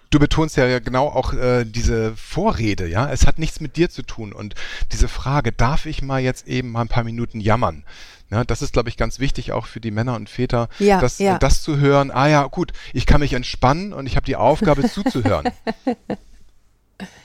[0.10, 3.10] Du betonst ja genau auch äh, diese Vorrede, ja.
[3.10, 4.34] Es hat nichts mit dir zu tun.
[4.34, 4.56] Und
[4.92, 7.86] diese Frage, darf ich mal jetzt eben mal ein paar Minuten jammern?
[8.30, 11.20] Ja, das ist, glaube ich, ganz wichtig auch für die Männer und Väter, Ja, das,
[11.20, 11.38] ja.
[11.38, 14.88] das zu hören, ah ja, gut, ich kann mich entspannen und ich habe die Aufgabe
[14.90, 15.50] zuzuhören.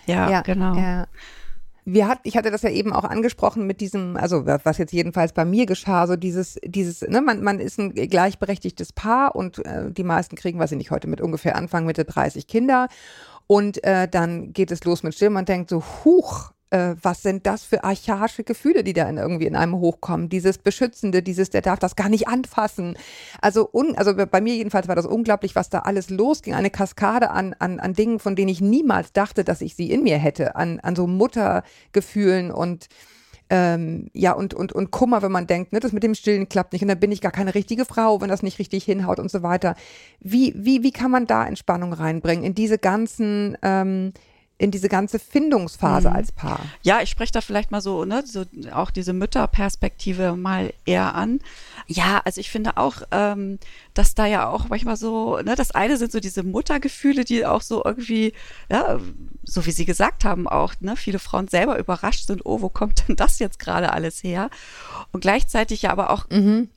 [0.06, 0.74] Ja, genau.
[0.74, 1.06] Ja.
[1.88, 5.32] Wir hat, ich hatte das ja eben auch angesprochen mit diesem, also was jetzt jedenfalls
[5.32, 9.92] bei mir geschah, so dieses, dieses, ne, man, man ist ein gleichberechtigtes Paar und äh,
[9.92, 12.88] die meisten kriegen, was ich nicht heute mit ungefähr Anfang Mitte 30 Kinder.
[13.46, 15.30] Und äh, dann geht es los mit Still.
[15.30, 19.46] Man denkt so, huch, äh, was sind das für archaische Gefühle, die da in, irgendwie
[19.46, 20.28] in einem hochkommen?
[20.28, 22.96] Dieses Beschützende, dieses, der darf das gar nicht anfassen.
[23.40, 26.54] Also, un, also bei mir jedenfalls war das unglaublich, was da alles losging.
[26.54, 30.02] Eine Kaskade an, an, an Dingen, von denen ich niemals dachte, dass ich sie in
[30.02, 32.88] mir hätte, an, an so Muttergefühlen und
[33.48, 36.72] ähm, ja, und, und, und Kummer, wenn man denkt, ne, das mit dem Stillen klappt
[36.72, 39.30] nicht und dann bin ich gar keine richtige Frau, wenn das nicht richtig hinhaut und
[39.30, 39.76] so weiter.
[40.18, 44.12] Wie, wie, wie kann man da Entspannung reinbringen in diese ganzen ähm,
[44.58, 46.16] in diese ganze Findungsphase Mhm.
[46.16, 46.60] als Paar.
[46.82, 51.40] Ja, ich spreche da vielleicht mal so, ne, so auch diese Mütterperspektive mal eher an.
[51.88, 53.58] Ja, also ich finde auch, ähm,
[53.94, 57.62] dass da ja auch manchmal so, ne, das eine sind so diese Muttergefühle, die auch
[57.62, 58.32] so irgendwie,
[58.70, 58.98] ja,
[59.44, 63.04] so wie Sie gesagt haben, auch, ne, viele Frauen selber überrascht sind, oh, wo kommt
[63.08, 64.50] denn das jetzt gerade alles her?
[65.12, 66.26] Und gleichzeitig ja aber auch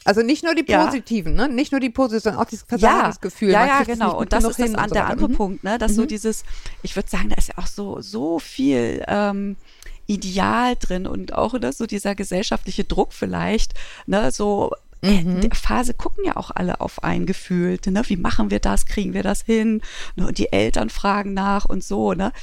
[0.06, 0.86] Also nicht nur die Ja.
[0.86, 1.50] positiven, ne?
[1.50, 3.52] Nicht nur die positiven, sondern auch dieses Versagensgefühl.
[3.52, 4.18] Ja, ja, es genau.
[4.18, 5.34] Und das ist das an, so der andere Mhm.
[5.34, 5.78] Punkt, ne?
[5.80, 6.44] Dass so dieses,
[6.84, 9.58] ich würde sagen, da ist ja auch so, so viel ähm,
[10.06, 13.74] Ideal drin und auch ne, so dieser gesellschaftliche Druck vielleicht,
[14.08, 15.10] ne, so Mhm.
[15.12, 18.02] in der Phase gucken ja auch alle auf einen gefühlt, ne?
[18.08, 18.86] Wie machen wir das?
[18.86, 19.82] Kriegen wir das hin?
[20.16, 20.28] Ne?
[20.28, 22.34] Und die Eltern fragen nach und so, ne?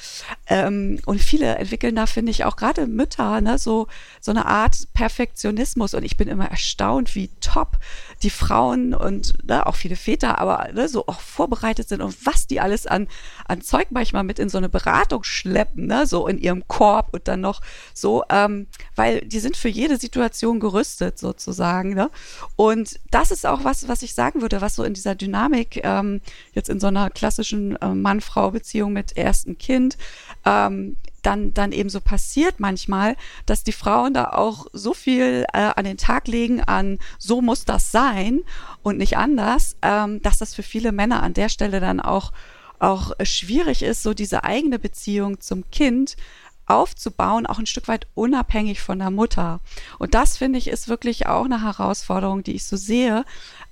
[0.46, 3.88] Ähm, und viele entwickeln da, finde ich, auch gerade Mütter, ne, so,
[4.20, 5.92] so eine Art Perfektionismus.
[5.94, 7.78] Und ich bin immer erstaunt, wie top
[8.22, 12.46] die Frauen und ne, auch viele Väter, aber ne, so auch vorbereitet sind und was
[12.46, 13.08] die alles an,
[13.46, 17.28] an Zeug manchmal mit in so eine Beratung schleppen, ne, so in ihrem Korb und
[17.28, 17.60] dann noch
[17.92, 21.94] so, ähm, weil die sind für jede Situation gerüstet sozusagen.
[21.94, 22.10] Ne?
[22.56, 26.22] Und das ist auch was, was ich sagen würde, was so in dieser Dynamik ähm,
[26.52, 29.98] jetzt in so einer klassischen äh, Mann-Frau-Beziehung mit erstem Kind
[30.46, 33.16] ähm, dann, dann eben so passiert manchmal,
[33.46, 37.64] dass die Frauen da auch so viel äh, an den Tag legen an, so muss
[37.64, 38.40] das sein
[38.82, 42.32] und nicht anders, ähm, dass das für viele Männer an der Stelle dann auch,
[42.78, 46.16] auch schwierig ist, so diese eigene Beziehung zum Kind
[46.66, 49.60] aufzubauen, auch ein Stück weit unabhängig von der Mutter.
[49.98, 53.24] Und das finde ich ist wirklich auch eine Herausforderung, die ich so sehe,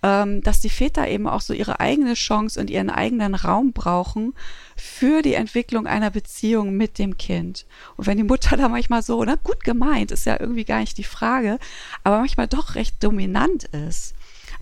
[0.02, 4.35] ähm, dass die Väter eben auch so ihre eigene Chance und ihren eigenen Raum brauchen
[4.76, 7.66] für die Entwicklung einer Beziehung mit dem Kind.
[7.96, 10.98] Und wenn die Mutter da manchmal so, ne, gut gemeint, ist ja irgendwie gar nicht
[10.98, 11.59] die Frage,
[12.04, 14.14] aber manchmal doch recht dominant ist,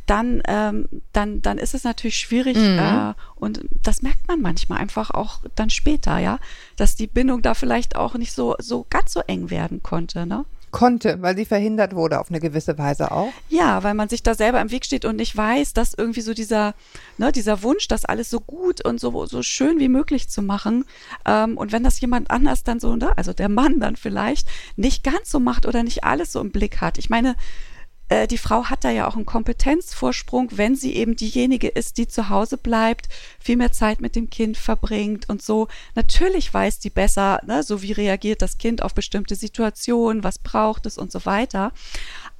[0.06, 2.78] dann, ähm, dann, dann ist es natürlich schwierig Mhm.
[2.78, 6.38] äh, und das merkt man manchmal einfach auch dann später, ja,
[6.76, 10.44] dass die Bindung da vielleicht auch nicht so, so ganz so eng werden konnte, ne?
[10.70, 13.30] Konnte, weil sie verhindert wurde auf eine gewisse Weise auch.
[13.50, 16.32] Ja, weil man sich da selber im Weg steht und nicht weiß, dass irgendwie so
[16.32, 16.74] dieser,
[17.18, 20.86] ne, dieser Wunsch, das alles so gut und so, so schön wie möglich zu machen.
[21.26, 25.04] Ähm, und wenn das jemand anders dann so, ne, also der Mann dann vielleicht nicht
[25.04, 26.96] ganz so macht oder nicht alles so im Blick hat.
[26.96, 27.36] Ich meine,
[28.12, 32.06] äh, die Frau hat da ja auch einen Kompetenzvorsprung, wenn sie eben diejenige ist, die
[32.06, 33.08] zu Hause bleibt,
[33.40, 35.68] viel mehr Zeit mit dem Kind verbringt und so.
[35.94, 40.84] Natürlich weiß die besser, ne, so wie reagiert das Kind auf bestimmte Situationen, was braucht
[40.84, 41.72] es und so weiter.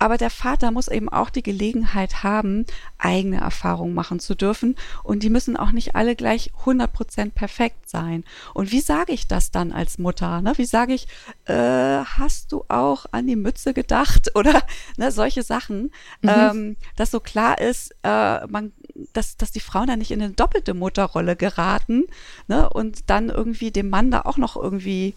[0.03, 2.67] Aber der Vater muss eben auch die Gelegenheit haben,
[2.99, 4.75] eigene Erfahrungen machen zu dürfen.
[5.05, 8.25] Und die müssen auch nicht alle gleich 100% perfekt sein.
[8.53, 10.43] Und wie sage ich das dann als Mutter?
[10.43, 10.55] Ne?
[10.57, 11.07] Wie sage ich,
[11.45, 14.33] äh, hast du auch an die Mütze gedacht?
[14.35, 14.63] Oder
[14.97, 15.93] ne, solche Sachen,
[16.25, 18.73] ähm, dass so klar ist, äh, man,
[19.13, 22.07] dass, dass die Frauen da nicht in eine doppelte Mutterrolle geraten
[22.49, 22.69] ne?
[22.69, 25.15] und dann irgendwie dem Mann da auch noch irgendwie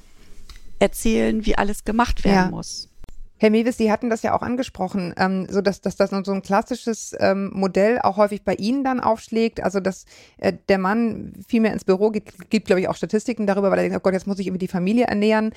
[0.77, 2.49] erzählen, wie alles gemacht werden Ja.
[2.51, 2.89] muss.
[3.45, 6.41] Herr Mewis, Sie hatten das ja auch angesprochen, ähm, so dass, dass das so ein
[6.41, 9.61] klassisches ähm, Modell auch häufig bei Ihnen dann aufschlägt.
[9.61, 10.05] Also dass
[10.37, 13.77] äh, der Mann viel mehr ins Büro geht, gibt, glaube ich, auch Statistiken darüber, weil
[13.77, 15.53] er denkt, oh Gott, jetzt muss ich irgendwie die Familie ernähren.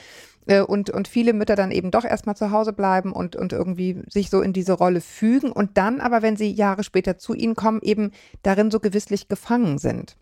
[0.46, 4.03] Äh, und, und viele Mütter dann eben doch erstmal zu Hause bleiben und, und irgendwie
[4.07, 7.55] sich so in diese Rolle fügen und dann aber, wenn sie Jahre später zu Ihnen
[7.55, 8.11] kommen, eben
[8.42, 10.14] darin so gewisslich gefangen sind.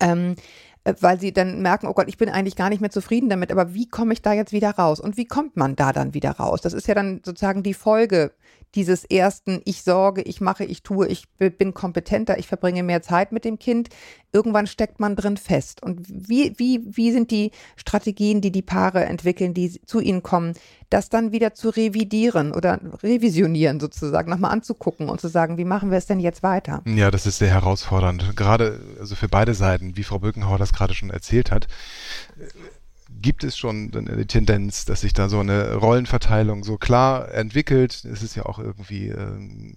[0.00, 3.28] Ähm, äh, weil sie dann merken, oh Gott, ich bin eigentlich gar nicht mehr zufrieden
[3.28, 5.00] damit, aber wie komme ich da jetzt wieder raus?
[5.00, 6.60] Und wie kommt man da dann wieder raus?
[6.60, 8.32] Das ist ja dann sozusagen die Folge
[8.76, 13.32] dieses ersten, ich sorge, ich mache, ich tue, ich bin kompetenter, ich verbringe mehr Zeit
[13.32, 13.88] mit dem Kind.
[14.32, 15.82] Irgendwann steckt man drin fest.
[15.82, 20.52] Und wie, wie, wie sind die Strategien, die die Paare entwickeln, die zu ihnen kommen,
[20.90, 25.90] das dann wieder zu revidieren oder revisionieren sozusagen, nochmal anzugucken und zu sagen, wie machen
[25.90, 26.82] wir es denn jetzt weiter?
[26.86, 28.36] Ja, das ist sehr herausfordernd.
[28.36, 31.66] Gerade also für beide Seiten, wie Frau Bückenhauer das gerade schon erzählt hat,
[33.20, 38.04] gibt es schon eine Tendenz, dass sich da so eine Rollenverteilung so klar entwickelt.
[38.04, 39.76] Es ist ja auch irgendwie ähm,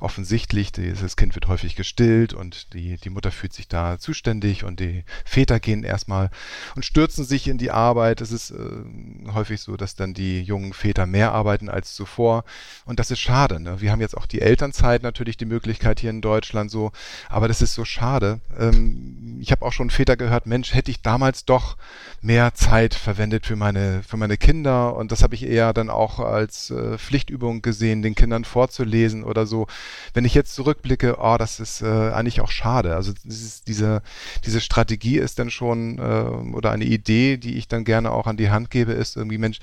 [0.00, 4.80] offensichtlich, dieses Kind wird häufig gestillt und die, die Mutter fühlt sich da zuständig und
[4.80, 6.30] die Väter gehen erstmal
[6.76, 8.20] und stürzen sich in die Arbeit.
[8.20, 12.44] Es ist äh, häufig so, dass dann die jungen Väter mehr arbeiten als zuvor
[12.84, 13.60] und das ist schade.
[13.60, 13.80] Ne?
[13.80, 16.92] Wir haben jetzt auch die Elternzeit natürlich die Möglichkeit hier in Deutschland so,
[17.28, 18.40] aber das ist so schade.
[18.58, 21.76] Ähm, ich habe auch schon Väter gehört, Mensch, hätte ich damals doch
[22.20, 26.18] mehr Zeit verwendet für meine, für meine Kinder und das habe ich eher dann auch
[26.20, 29.66] als äh, Pflichtübung gesehen, den Kindern vorzulesen oder so.
[30.12, 32.94] Wenn ich jetzt zurückblicke, oh, das ist äh, eigentlich auch schade.
[32.94, 34.02] Also dieses, diese,
[34.44, 38.36] diese Strategie ist dann schon äh, oder eine Idee, die ich dann gerne auch an
[38.36, 39.58] die Hand gebe, ist irgendwie, Mensch,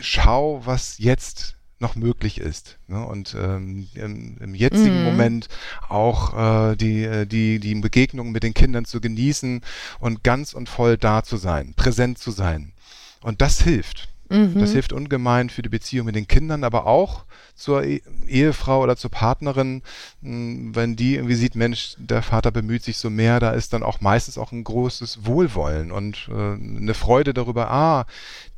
[0.00, 2.78] schau, was jetzt noch möglich ist.
[2.86, 3.04] Ne?
[3.04, 5.04] Und ähm, im, im, jetzigen mhm.
[5.04, 5.48] Moment
[5.88, 9.60] auch äh, die, äh, die, die Begegnung mit den Kindern zu genießen
[9.98, 12.72] und ganz und voll da zu sein, präsent zu sein.
[13.20, 14.08] Und das hilft.
[14.32, 14.58] Mhm.
[14.58, 18.96] Das hilft ungemein für die Beziehung mit den Kindern, aber auch zur e Ehefrau oder
[18.96, 19.82] zur Partnerin,
[20.22, 23.82] hm, wenn die irgendwie sieht, Mensch, der Vater bemüht sich so mehr, da ist dann
[23.82, 28.06] auch meistens auch ein großes Wohlwollen und äh, eine Freude darüber, ah,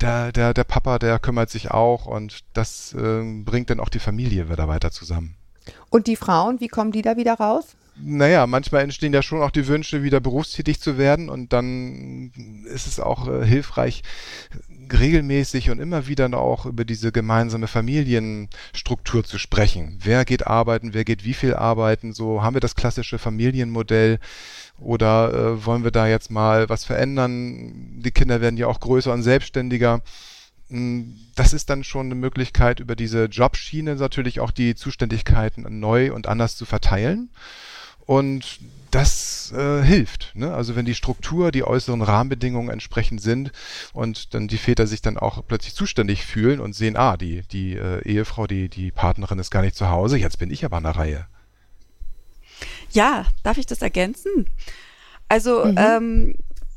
[0.01, 3.99] der, der, der Papa, der kümmert sich auch und das äh, bringt dann auch die
[3.99, 5.35] Familie wieder weiter zusammen.
[5.91, 7.77] Und die Frauen, wie kommen die da wieder raus?
[7.97, 12.33] Naja, manchmal entstehen ja schon auch die Wünsche, wieder berufstätig zu werden und dann
[12.67, 14.03] ist es auch äh, hilfreich,
[14.93, 19.99] regelmäßig und immer wieder auch über diese gemeinsame Familienstruktur zu sprechen.
[20.03, 24.19] Wer geht arbeiten, wer geht wie viel arbeiten, so haben wir das klassische Familienmodell
[24.79, 28.01] oder äh, wollen wir da jetzt mal was verändern?
[28.03, 30.03] Die Kinder werden ja auch größer und selbstständiger.
[30.69, 36.13] Hm, das ist dann schon eine Möglichkeit, über diese Jobschiene natürlich auch die Zuständigkeiten neu
[36.13, 37.31] und anders zu verteilen.
[38.07, 38.61] Und
[38.95, 40.31] das äh, hilft.
[40.35, 40.55] Ne?
[40.55, 43.51] Also wenn die Struktur, die äußeren Rahmenbedingungen entsprechend sind
[43.93, 47.75] und dann die Väter sich dann auch plötzlich zuständig fühlen und sehen, ah, die, die
[47.75, 50.85] äh, Ehefrau, die, die Partnerin ist gar nicht zu Hause, jetzt bin ich aber an
[50.85, 51.27] der Reihe.
[52.93, 54.49] Ja, darf ich das ergänzen?
[55.29, 55.77] Also mhm.
[55.77, 56.35] ähm,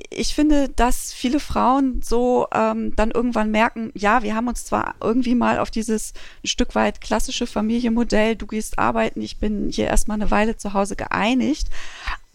[0.10, 4.96] ich finde, dass viele Frauen so ähm, dann irgendwann merken, ja, wir haben uns zwar
[5.02, 9.88] irgendwie mal auf dieses ein Stück weit klassische Familienmodell, du gehst arbeiten, ich bin hier
[9.88, 11.70] erstmal eine Weile zu Hause geeinigt,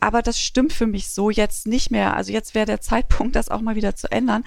[0.00, 2.16] aber das stimmt für mich so jetzt nicht mehr.
[2.16, 4.44] Also jetzt wäre der Zeitpunkt, das auch mal wieder zu ändern.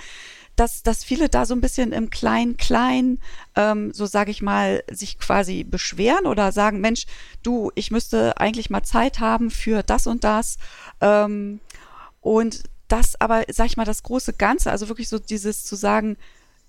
[0.58, 3.20] Dass, dass viele da so ein bisschen im Klein-Klein,
[3.56, 7.08] ähm, so sage ich mal, sich quasi beschweren oder sagen, Mensch,
[7.44, 10.58] du, ich müsste eigentlich mal Zeit haben für das und das.
[11.02, 11.60] Ähm,
[12.22, 16.18] und das aber, sag ich mal, das große Ganze, also wirklich so dieses zu sagen,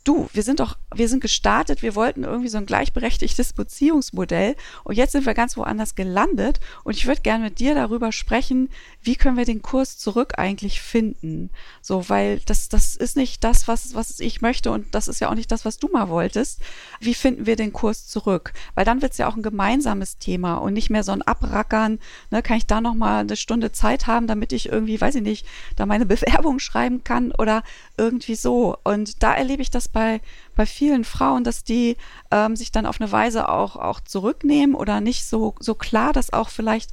[0.06, 4.96] du, wir sind doch, wir sind gestartet, wir wollten irgendwie so ein gleichberechtigtes Beziehungsmodell und
[4.96, 8.70] jetzt sind wir ganz woanders gelandet und ich würde gerne mit dir darüber sprechen,
[9.02, 11.50] wie können wir den Kurs zurück eigentlich finden?
[11.82, 15.30] So, weil das, das ist nicht das, was, was ich möchte und das ist ja
[15.30, 16.60] auch nicht das, was du mal wolltest.
[17.00, 18.52] Wie finden wir den Kurs zurück?
[18.74, 21.98] Weil dann wird es ja auch ein gemeinsames Thema und nicht mehr so ein Abrackern,
[22.30, 25.46] ne, kann ich da nochmal eine Stunde Zeit haben, damit ich irgendwie, weiß ich nicht,
[25.74, 27.62] da meine Bewerbung schreiben kann oder
[27.96, 28.76] irgendwie so.
[28.84, 30.20] Und da erlebe ich das bei,
[30.54, 31.96] bei vielen Frauen, dass die
[32.30, 36.35] ähm, sich dann auf eine Weise auch, auch zurücknehmen oder nicht so, so klar, dass
[36.35, 36.90] auch vielleicht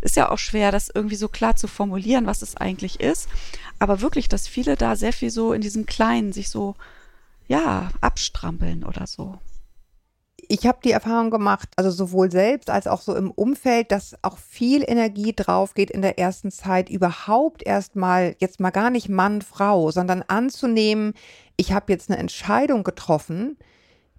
[0.00, 3.28] ist ja auch schwer, das irgendwie so klar zu formulieren, was es eigentlich ist.
[3.78, 6.76] Aber wirklich, dass viele da sehr viel so in diesem Kleinen sich so,
[7.46, 9.38] ja, abstrampeln oder so
[10.48, 14.38] ich habe die Erfahrung gemacht, also sowohl selbst als auch so im Umfeld, dass auch
[14.38, 19.42] viel Energie drauf geht in der ersten Zeit, überhaupt erstmal, jetzt mal gar nicht Mann,
[19.42, 21.14] Frau, sondern anzunehmen,
[21.56, 23.56] ich habe jetzt eine Entscheidung getroffen,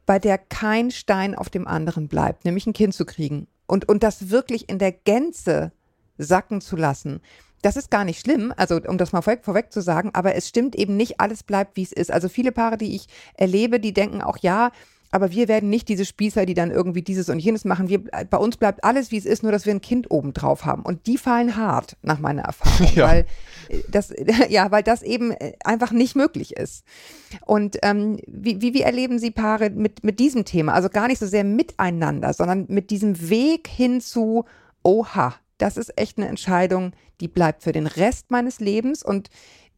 [0.06, 3.48] bei der kein Stein auf dem anderen bleibt, nämlich ein Kind zu kriegen.
[3.68, 5.72] Und, und das wirklich in der Gänze
[6.18, 7.22] sacken zu lassen.
[7.62, 10.48] Das ist gar nicht schlimm, also um das mal vorweg, vorweg zu sagen, aber es
[10.48, 12.12] stimmt eben nicht, alles bleibt, wie es ist.
[12.12, 14.72] Also viele Paare, die ich erlebe, die denken auch, ja,
[15.12, 17.90] aber wir werden nicht diese Spießer, die dann irgendwie dieses und jenes machen.
[17.90, 20.66] Wir, bei uns bleibt alles, wie es ist, nur dass wir ein Kind oben drauf
[20.66, 20.84] haben.
[20.84, 22.88] Und die fallen hart, nach meiner Erfahrung.
[22.98, 23.08] Ja.
[23.08, 23.26] Weil
[23.70, 24.14] äh, das,
[24.50, 26.84] ja, weil das eben äh, einfach nicht möglich ist.
[27.46, 30.74] Und ähm, wie, wie, wie erleben Sie Paare mit, mit diesem Thema?
[30.74, 34.46] Also gar nicht so sehr miteinander, sondern mit diesem Weg hin zu,
[34.84, 39.30] oha, das ist echt eine Entscheidung, die bleibt für den Rest meines Lebens und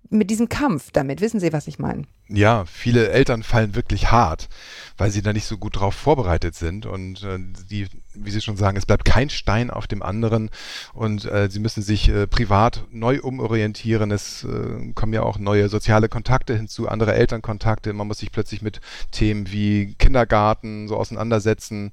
[0.09, 1.21] mit diesem Kampf damit.
[1.21, 2.03] Wissen Sie, was ich meine?
[2.31, 4.49] Ja, viele Eltern fallen wirklich hart,
[4.97, 7.39] weil sie da nicht so gut drauf vorbereitet sind und äh,
[7.71, 10.51] die, wie Sie schon sagen, es bleibt kein Stein auf dem anderen
[10.93, 14.11] und äh, sie müssen sich äh, privat neu umorientieren.
[14.11, 17.93] Es äh, kommen ja auch neue soziale Kontakte hinzu, andere Elternkontakte.
[17.93, 21.89] Man muss sich plötzlich mit Themen wie Kindergarten so auseinandersetzen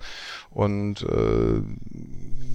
[0.51, 1.63] und äh,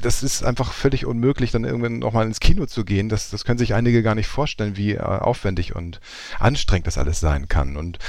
[0.02, 3.10] das ist einfach völlig unmöglich, dann irgendwann nochmal ins Kino zu gehen.
[3.10, 6.00] Das, das können sich einige gar nicht vorstellen, wie äh, aufwendig und
[6.40, 7.78] anstrengend das alles sein kann.
[7.78, 8.00] Und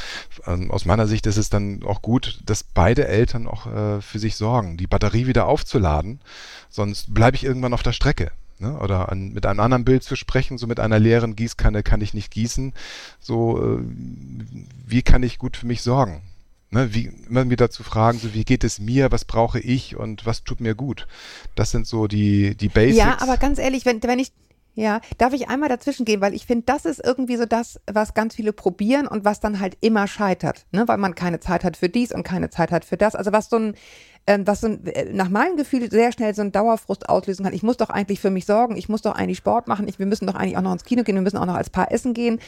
[0.47, 4.19] ähm, aus meiner Sicht ist es dann auch gut, dass beide Eltern auch äh, für
[4.19, 6.21] sich sorgen, die Batterie wieder aufzuladen.
[6.69, 8.33] Sonst bleibe ich irgendwann auf der Strecke.
[8.59, 8.79] Ne?
[8.79, 12.15] Oder an, mit einem anderen Bild zu sprechen, so mit einer leeren Gießkanne kann ich
[12.15, 12.73] nicht gießen.
[13.21, 13.83] So, äh,
[14.87, 16.23] wie kann ich gut für mich sorgen?
[16.75, 20.25] Ne, wie, immer wieder zu fragen, so wie geht es mir, was brauche ich und
[20.25, 21.07] was tut mir gut.
[21.55, 22.97] Das sind so die, die Basics.
[22.97, 24.33] Ja, aber ganz ehrlich, wenn, wenn ich,
[24.75, 28.15] ja, darf ich einmal dazwischen gehen, weil ich finde, das ist irgendwie so das, was
[28.15, 30.89] ganz viele probieren und was dann halt immer scheitert, ne?
[30.89, 33.15] weil man keine Zeit hat für dies und keine Zeit hat für das.
[33.15, 33.75] Also was so ein,
[34.27, 37.53] ähm, was so ein, äh, nach meinem Gefühl sehr schnell so ein Dauerfrust auslösen kann.
[37.53, 40.07] Ich muss doch eigentlich für mich sorgen, ich muss doch eigentlich Sport machen, ich, wir
[40.07, 42.15] müssen doch eigentlich auch noch ins Kino gehen, wir müssen auch noch als Paar essen
[42.15, 42.41] gehen.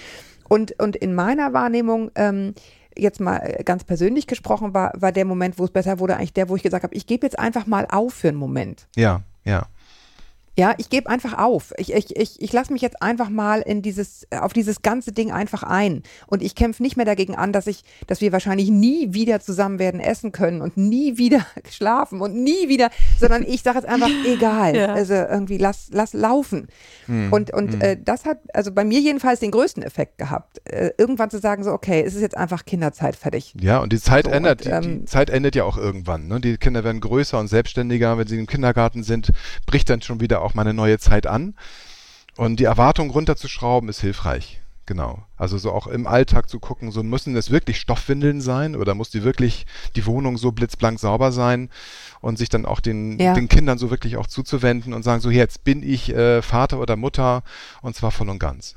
[0.48, 2.54] Und, und in meiner Wahrnehmung ähm,
[2.96, 6.32] jetzt mal äh, ganz persönlich gesprochen, war, war der Moment, wo es besser wurde, eigentlich
[6.32, 8.86] der, wo ich gesagt habe, ich gebe jetzt einfach mal auf für einen Moment.
[8.96, 9.66] Ja, ja.
[10.56, 11.72] Ja, ich gebe einfach auf.
[11.78, 15.32] Ich, ich, ich, ich lasse mich jetzt einfach mal in dieses, auf dieses ganze Ding
[15.32, 16.02] einfach ein.
[16.28, 19.80] Und ich kämpfe nicht mehr dagegen an, dass ich, dass wir wahrscheinlich nie wieder zusammen
[19.80, 24.10] werden essen können und nie wieder schlafen und nie wieder, sondern ich sage jetzt einfach,
[24.26, 24.76] egal.
[24.76, 24.94] Ja.
[24.94, 26.68] Also irgendwie lass, lass laufen.
[27.06, 27.80] Hm, Und, und hm.
[27.80, 30.60] äh, das hat also bei mir jedenfalls den größten Effekt gehabt.
[30.64, 33.54] Äh, irgendwann zu sagen, so, okay, es ist jetzt einfach Kinderzeit fertig.
[33.60, 36.28] Ja, und die Zeit So, ändert, und, die, die ähm, Zeit endet ja auch irgendwann.
[36.28, 36.40] Ne?
[36.40, 38.16] Die Kinder werden größer und selbstständiger.
[38.18, 39.32] Wenn sie im Kindergarten sind,
[39.66, 41.54] bricht dann schon wieder auch mal eine neue Zeit an.
[42.36, 44.60] Und die Erwartung runterzuschrauben ist hilfreich.
[44.86, 45.24] Genau.
[45.38, 49.08] Also so auch im Alltag zu gucken, so müssen es wirklich Stoffwindeln sein oder muss
[49.08, 49.64] die wirklich
[49.96, 51.70] die Wohnung so blitzblank sauber sein
[52.20, 53.32] und sich dann auch den, Ja.
[53.32, 56.96] den Kindern so wirklich auch zuzuwenden und sagen, so jetzt bin ich äh, Vater oder
[56.96, 57.42] Mutter
[57.80, 58.76] und zwar voll und ganz.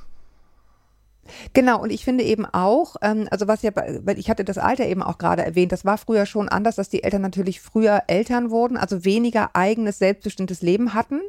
[1.53, 4.85] Genau, und ich finde eben auch, ähm, also was ja, weil ich hatte das Alter
[4.85, 8.49] eben auch gerade erwähnt, das war früher schon anders, dass die Eltern natürlich früher Eltern
[8.51, 11.21] wurden, also weniger eigenes, selbstbestimmtes Leben hatten,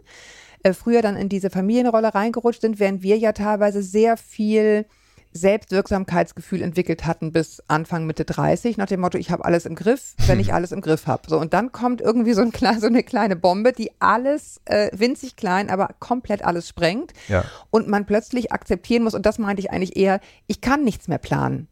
[0.62, 4.86] äh, früher dann in diese Familienrolle reingerutscht sind, während wir ja teilweise sehr viel
[5.32, 10.14] Selbstwirksamkeitsgefühl entwickelt hatten bis Anfang Mitte 30, nach dem Motto, ich habe alles im Griff,
[10.26, 11.22] wenn ich alles im Griff habe.
[11.28, 15.36] So, und dann kommt irgendwie so, ein, so eine kleine Bombe, die alles, äh, winzig
[15.36, 17.44] klein, aber komplett alles sprengt Ja.
[17.70, 21.18] und man plötzlich akzeptieren muss, und das meinte ich eigentlich eher, ich kann nichts mehr
[21.18, 21.68] planen.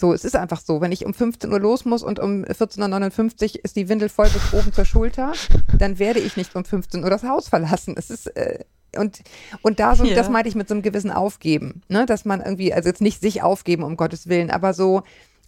[0.00, 0.80] So, es ist einfach so.
[0.80, 4.28] Wenn ich um 15 Uhr los muss und um 14.59 Uhr ist die Windel voll
[4.30, 5.32] bis oben zur Schulter,
[5.78, 7.94] dann werde ich nicht um 15 Uhr das Haus verlassen.
[7.96, 8.64] Es ist, äh,
[8.96, 9.22] und,
[9.62, 10.14] und da so, Ja.
[10.14, 12.06] das meinte ich mit so einem gewissen Aufgeben, ne?
[12.06, 15.02] dass man irgendwie, also jetzt nicht sich aufgeben, um Gottes Willen, aber so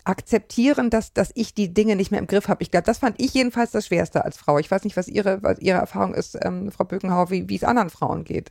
[0.05, 2.63] akzeptieren, dass, dass ich die Dinge nicht mehr im Griff habe.
[2.63, 4.59] Ich glaube, das fand ich jedenfalls das Schwerste als Frau.
[4.59, 7.65] Ich weiß nicht, was Ihre, was Ihre Erfahrung ist, ähm, Frau Bökenhauer, wie wie es
[7.65, 8.51] anderen Frauen geht.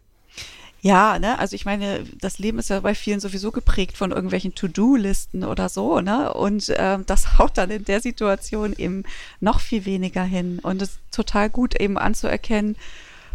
[0.82, 4.53] Ja, ne, also ich meine, das Leben ist ja bei vielen sowieso geprägt von irgendwelchen
[4.53, 6.34] To-Do-Listen oder so, ne?
[6.34, 9.03] Und ähm, das haut dann in der Situation eben
[9.39, 10.60] noch viel weniger hin.
[10.62, 12.75] Und es ist total gut eben anzuerkennen,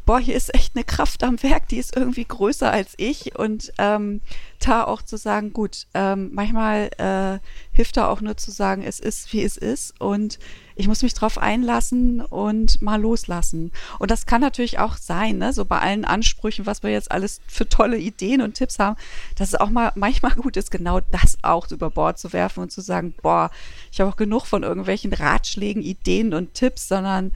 [0.09, 3.39] boah, hier ist echt eine Kraft am Werk, die ist irgendwie größer als ich.
[3.39, 4.23] Und ähm,
[4.59, 9.01] da auch zu sagen, gut, ähm, manchmal äh, hilft da auch nur zu sagen, es
[9.01, 10.01] ist, wie es ist.
[10.01, 10.39] Und
[10.77, 13.71] ich muss mich drauf einlassen und mal loslassen.
[13.99, 15.53] Und das kann natürlich auch sein, ne?
[15.53, 18.97] so bei allen Ansprüchen, was wir jetzt alles für tolle Ideen und Tipps haben,
[19.37, 22.73] dass es auch mal manchmal gut ist, genau das auch über Bord zu werfen und
[22.73, 23.51] zu sagen, boah,
[23.93, 27.33] ich habe auch genug von irgendwelchen Ratschlägen, Ideen und Tipps, sondern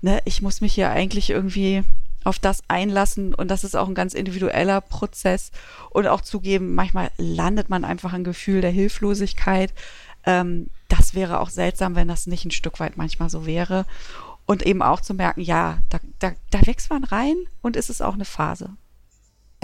[0.00, 1.84] ne, ich muss mich hier eigentlich irgendwie
[2.26, 5.52] auf das einlassen und das ist auch ein ganz individueller Prozess
[5.90, 9.72] und auch zugeben, manchmal landet man einfach ein Gefühl der Hilflosigkeit.
[10.24, 13.86] Ähm, das wäre auch seltsam, wenn das nicht ein Stück weit manchmal so wäre.
[14.44, 18.02] Und eben auch zu merken, ja, da, da, da wächst man rein und es ist
[18.02, 18.70] auch eine Phase.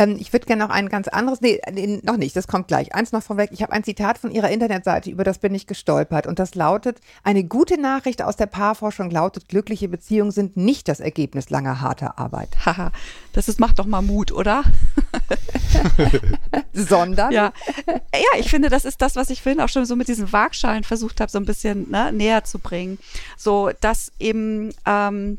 [0.03, 2.95] Ähm, ich würde gerne noch ein ganz anderes, nee, nee, noch nicht, das kommt gleich.
[2.95, 3.51] Eins noch vorweg.
[3.53, 6.27] Ich habe ein Zitat von Ihrer Internetseite, über das bin ich gestolpert.
[6.27, 11.01] Und das lautet, eine gute Nachricht aus der Paarforschung lautet, glückliche Beziehungen sind nicht das
[11.01, 12.49] Ergebnis langer, harter Arbeit.
[12.67, 12.91] Haha,
[13.33, 14.65] das ist, macht doch mal Mut, oder?
[16.73, 17.53] Sondern, Ja.
[17.87, 20.85] ja, ich finde, das ist das, was ich vorhin auch schon so mit diesen Waagschalen
[20.85, 22.99] versucht habe, so ein bisschen ne, näher zu bringen.
[23.37, 25.39] So, dass eben, ähm,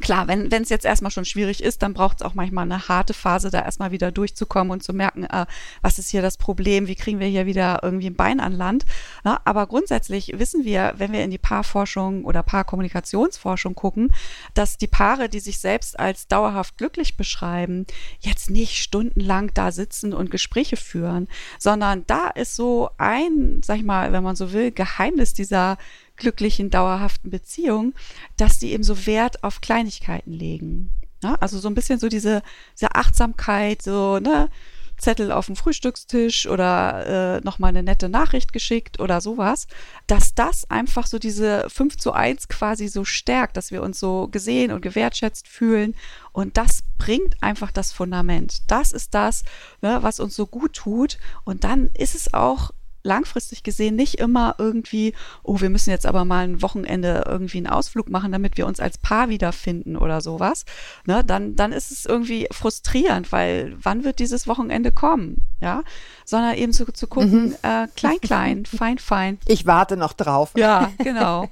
[0.00, 3.14] klar, wenn es jetzt erstmal schon schwierig ist, dann braucht es auch manchmal eine harte
[3.14, 5.46] Phase, da erstmal wieder durchzukommen und zu merken, äh,
[5.82, 8.84] was ist hier das Problem, wie kriegen wir hier wieder irgendwie ein Bein an Land.
[9.22, 14.12] Na, aber grundsätzlich wissen wir, wenn wir in die Paarforschung oder Paarkommunikationsforschung gucken,
[14.54, 17.86] dass die Paare, die sich selbst als dauerhaft glücklich beschreiben,
[18.20, 21.28] jetzt nicht stundenlang da sitzen und Gespräche führen,
[21.58, 25.78] sondern da ist so ein, sag ich mal, wenn man so will, Geheimnis dieser
[26.16, 27.94] glücklichen, dauerhaften Beziehung,
[28.36, 30.90] dass die eben so Wert auf Kleinigkeiten legen.
[31.22, 32.42] Ja, also so ein bisschen so diese,
[32.74, 34.50] diese Achtsamkeit, so, ne,
[34.96, 39.66] Zettel auf dem Frühstückstisch oder äh, nochmal eine nette Nachricht geschickt oder sowas,
[40.06, 44.28] dass das einfach so diese 5 zu 1 quasi so stärkt, dass wir uns so
[44.28, 45.94] gesehen und gewertschätzt fühlen.
[46.32, 48.62] Und das bringt einfach das Fundament.
[48.70, 49.44] Das ist das,
[49.82, 51.18] ne, was uns so gut tut.
[51.44, 52.70] Und dann ist es auch
[53.04, 57.68] langfristig gesehen nicht immer irgendwie, oh, wir müssen jetzt aber mal ein Wochenende irgendwie einen
[57.68, 60.64] Ausflug machen, damit wir uns als Paar wiederfinden oder sowas,
[61.06, 65.82] ne, dann, dann ist es irgendwie frustrierend, weil wann wird dieses Wochenende kommen, ja,
[66.24, 69.38] sondern eben zu, zu gucken, äh, klein, klein, fein, fein.
[69.46, 70.52] ich warte noch drauf.
[70.56, 71.48] Ja, genau.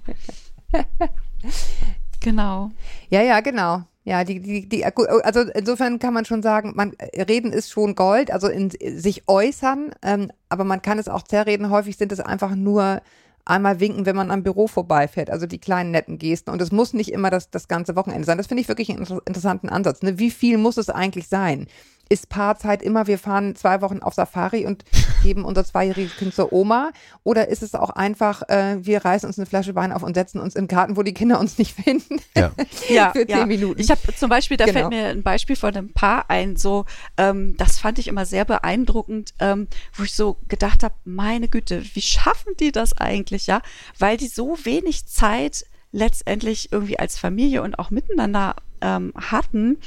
[2.20, 2.70] genau.
[3.10, 3.84] Ja, ja, genau.
[4.04, 8.32] Ja, die, die, die, also insofern kann man schon sagen, man, reden ist schon Gold,
[8.32, 11.70] also in sich äußern, ähm, aber man kann es auch zerreden.
[11.70, 13.00] Häufig sind es einfach nur
[13.44, 16.50] einmal winken, wenn man am Büro vorbeifährt, also die kleinen netten Gesten.
[16.50, 18.38] Und es muss nicht immer das, das ganze Wochenende sein.
[18.38, 20.02] Das finde ich wirklich einen inter- interessanten Ansatz.
[20.02, 20.18] Ne?
[20.18, 21.66] Wie viel muss es eigentlich sein?
[22.12, 24.84] Ist Paarzeit immer, wir fahren zwei Wochen auf Safari und
[25.22, 26.90] geben unser zweijähriges Kind zur Oma?
[27.24, 30.38] Oder ist es auch einfach, äh, wir reißen uns eine Flasche Wein auf und setzen
[30.38, 32.20] uns in den Garten, wo die Kinder uns nicht finden?
[32.36, 32.52] Ja.
[32.90, 33.46] ja, Für zehn ja.
[33.46, 33.80] Minuten.
[33.80, 34.78] Ich habe zum Beispiel, da Genau.
[34.78, 36.84] fällt mir ein Beispiel von einem Paar ein, so,
[37.16, 41.82] ähm, das fand ich immer sehr beeindruckend, ähm, wo ich so gedacht habe, meine Güte,
[41.94, 43.62] wie schaffen die das eigentlich, ja?
[43.98, 49.78] Weil die so wenig Zeit letztendlich irgendwie als Familie und auch miteinander ähm, hatten.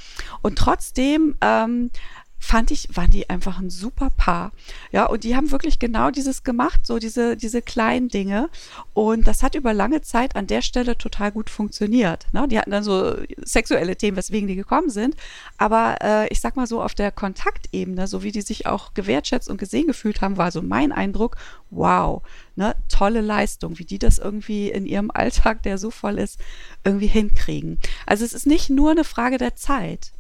[0.42, 1.92] Und trotzdem ähm,
[2.40, 4.52] fand ich, waren die einfach ein super Paar.
[4.92, 8.50] Ja, und die haben wirklich genau dieses gemacht, so diese, diese kleinen Dinge.
[8.94, 12.28] Und das hat über lange Zeit an der Stelle total gut funktioniert.
[12.34, 12.48] Ne?
[12.48, 15.16] Die hatten dann so sexuelle Themen, weswegen die gekommen sind.
[15.58, 19.50] Aber äh, ich sag mal so, auf der Kontaktebene, so wie die sich auch gewertschätzt
[19.50, 21.38] und gesehen gefühlt haben, war so mein Eindruck,
[21.72, 22.22] wow,
[22.56, 26.40] ne, tolle Leistung, wie die das irgendwie in ihrem Alltag, der so voll ist,
[26.84, 27.80] irgendwie hinkriegen.
[28.06, 30.12] Also es ist nicht nur eine Frage der Zeit.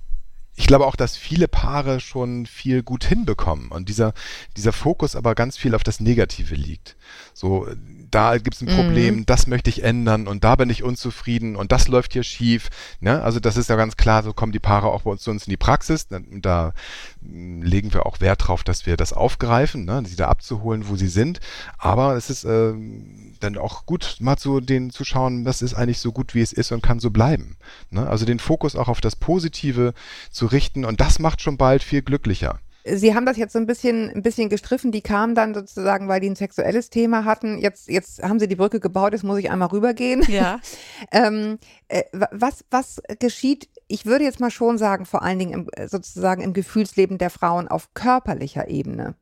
[0.55, 4.13] Ich glaube auch, dass viele Paare schon viel gut hinbekommen und dieser,
[4.55, 6.95] dieser Fokus aber ganz viel auf das Negative liegt.
[7.33, 7.67] So,
[8.09, 11.73] da gibt es ein Problem, das möchte ich ändern und da bin ich unzufrieden und
[11.73, 12.69] das läuft hier schief.
[13.01, 13.21] Ne?
[13.21, 15.45] Also das ist ja ganz klar, so kommen die Paare auch bei uns zu uns
[15.45, 16.07] in die Praxis.
[16.07, 16.73] Da,
[17.21, 20.03] mh, legen wir auch Wert drauf, dass wir das aufgreifen, ne?
[20.05, 21.41] sie da abzuholen, wo sie sind.
[21.77, 25.99] Aber es ist ähm, dann auch gut, mal zu denen zu schauen, das ist eigentlich
[25.99, 27.57] so gut, wie es ist und kann so bleiben.
[27.89, 28.07] Ne?
[28.07, 29.93] Also den Fokus auch auf das Positive
[30.31, 32.59] zu richten und das macht schon bald viel glücklicher.
[32.87, 34.91] Sie haben das jetzt so ein bisschen, ein bisschen gestriffen.
[34.91, 37.57] Die kamen dann sozusagen, weil die ein sexuelles Thema hatten.
[37.57, 40.21] Jetzt, jetzt haben sie die Brücke gebaut, jetzt muss ich einmal rübergehen.
[40.27, 40.59] Ja.
[41.11, 41.57] ähm,
[41.87, 45.67] äh, wa- was, was geschieht, ich würde jetzt mal schon sagen, vor allen Dingen im,
[45.73, 49.15] äh, sozusagen im Gefühlsleben der Frauen auf körperlicher Ebene.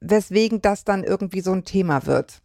[0.00, 2.42] Weswegen das dann irgendwie so ein Thema wird.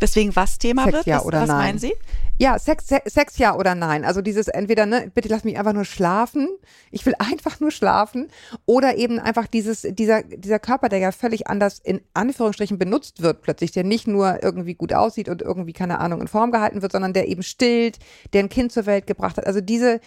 [0.00, 1.06] Deswegen was Thema Sex wird?
[1.06, 1.58] ja was, oder was nein?
[1.58, 1.92] meinen Sie?
[2.38, 4.04] Ja, Sex, Se- Sex ja oder nein.
[4.04, 6.48] Also dieses entweder, ne, bitte lass mich einfach nur schlafen.
[6.90, 8.28] Ich will einfach nur schlafen.
[8.66, 13.42] Oder eben einfach dieses, dieser, dieser Körper, der ja völlig anders in Anführungsstrichen benutzt wird
[13.42, 16.92] plötzlich, der nicht nur irgendwie gut aussieht und irgendwie, keine Ahnung, in Form gehalten wird,
[16.92, 17.98] sondern der eben stillt,
[18.32, 19.46] der ein Kind zur Welt gebracht hat.
[19.46, 20.00] Also diese,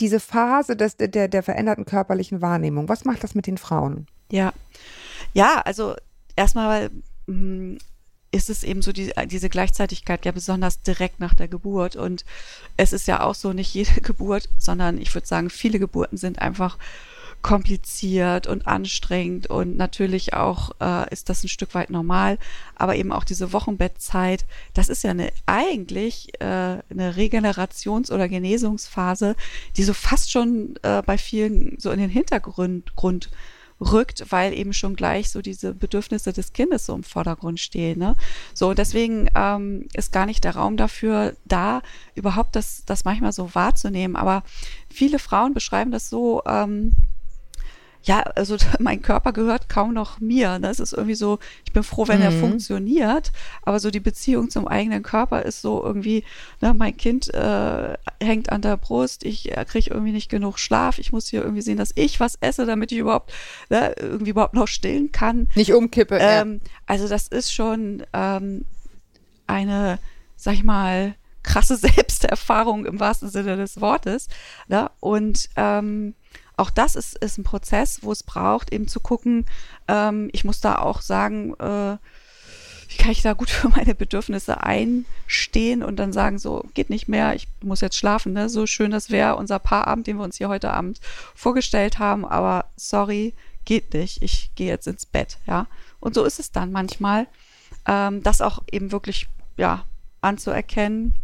[0.00, 2.88] diese Phase des, der, der veränderten körperlichen Wahrnehmung.
[2.88, 4.06] Was macht das mit den Frauen?
[4.30, 4.52] Ja.
[5.34, 5.94] Ja, also
[6.34, 6.88] erstmal
[7.26, 7.78] mh,
[8.34, 11.94] ist es eben so die, diese Gleichzeitigkeit ja besonders direkt nach der Geburt.
[11.94, 12.24] Und
[12.76, 16.40] es ist ja auch so, nicht jede Geburt, sondern ich würde sagen, viele Geburten sind
[16.40, 16.76] einfach
[17.42, 22.38] kompliziert und anstrengend und natürlich auch äh, ist das ein Stück weit normal,
[22.74, 29.36] aber eben auch diese Wochenbettzeit, das ist ja eine eigentlich äh, eine Regenerations- oder Genesungsphase,
[29.76, 33.28] die so fast schon äh, bei vielen so in den Hintergrund Grund
[33.80, 37.98] rückt, weil eben schon gleich so diese Bedürfnisse des Kindes so im Vordergrund stehen.
[37.98, 38.16] Ne?
[38.52, 41.82] So, deswegen ähm, ist gar nicht der Raum dafür da,
[42.14, 44.16] überhaupt das, das manchmal so wahrzunehmen.
[44.16, 44.42] Aber
[44.88, 46.94] viele Frauen beschreiben das so, ähm,
[48.04, 50.58] ja, also mein Körper gehört kaum noch mir.
[50.60, 52.38] Das ist irgendwie so, ich bin froh, wenn er Mhm.
[52.40, 53.32] funktioniert,
[53.62, 56.22] aber so die Beziehung zum eigenen Körper ist so irgendwie,
[56.60, 60.98] ne, mein Kind äh, hängt an der Brust, ich äh, kriege irgendwie nicht genug Schlaf,
[60.98, 63.32] ich muss hier irgendwie sehen, dass ich was esse, damit ich überhaupt
[63.70, 65.48] ne, irgendwie überhaupt noch stillen kann.
[65.54, 66.18] Nicht umkippe.
[66.18, 66.42] ja.
[66.42, 68.64] Ähm, also das ist schon ähm,
[69.46, 69.98] eine,
[70.36, 71.76] sag ich mal, krasse
[72.18, 74.28] Selbsterfahrung im wahrsten Sinne des Wortes.
[74.68, 74.90] Ne?
[75.00, 76.14] Und ähm,
[76.56, 79.46] auch das ist, ist ein Prozess, wo es braucht, eben zu gucken,
[79.88, 81.96] ähm, ich muss da auch sagen, äh,
[82.88, 87.08] wie kann ich da gut für meine Bedürfnisse einstehen und dann sagen, so geht nicht
[87.08, 88.48] mehr, ich muss jetzt schlafen, ne?
[88.48, 91.00] So schön das wäre unser Paarabend, den wir uns hier heute Abend
[91.34, 93.34] vorgestellt haben, aber sorry,
[93.64, 95.66] geht nicht, ich gehe jetzt ins Bett, ja.
[96.00, 97.26] Und so ist es dann manchmal,
[97.86, 99.84] ähm, das auch eben wirklich, ja,
[100.20, 101.14] anzuerkennen.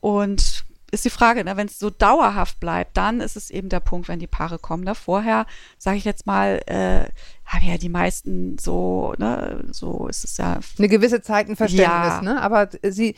[0.00, 3.80] Und ist die Frage, ne, wenn es so dauerhaft bleibt, dann ist es eben der
[3.80, 4.84] Punkt, wenn die Paare kommen.
[4.84, 4.94] Ne?
[4.94, 7.04] Vorher, sage ich jetzt mal, äh,
[7.44, 11.86] haben ja die meisten so, ne, so ist es ja eine gewisse Zeit ein Verständnis,
[12.14, 12.22] Ja.
[12.22, 12.40] ne?
[12.42, 13.16] Aber sie,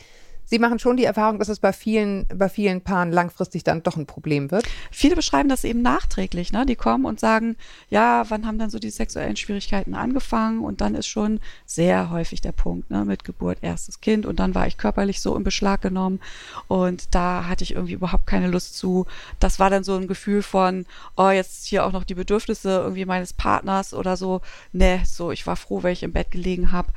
[0.51, 3.95] sie machen schon die Erfahrung, dass es bei vielen, bei vielen Paaren langfristig dann doch
[3.95, 4.65] ein Problem wird.
[4.91, 6.65] Viele beschreiben das eben nachträglich, ne?
[6.65, 7.55] Die kommen und sagen,
[7.89, 10.59] ja, wann haben dann so die sexuellen Schwierigkeiten angefangen?
[10.59, 13.05] Und dann ist schon sehr häufig der Punkt, ne?
[13.05, 16.19] Mit Geburt erstes Kind und dann war ich körperlich so in Beschlag genommen
[16.67, 19.05] und da hatte ich irgendwie überhaupt keine Lust zu.
[19.39, 20.85] Das war dann so ein Gefühl von,
[21.15, 24.41] oh, jetzt hier auch noch die Bedürfnisse irgendwie meines Partners oder so.
[24.73, 26.89] Ne, so, ich war froh, wenn ich im Bett gelegen habe.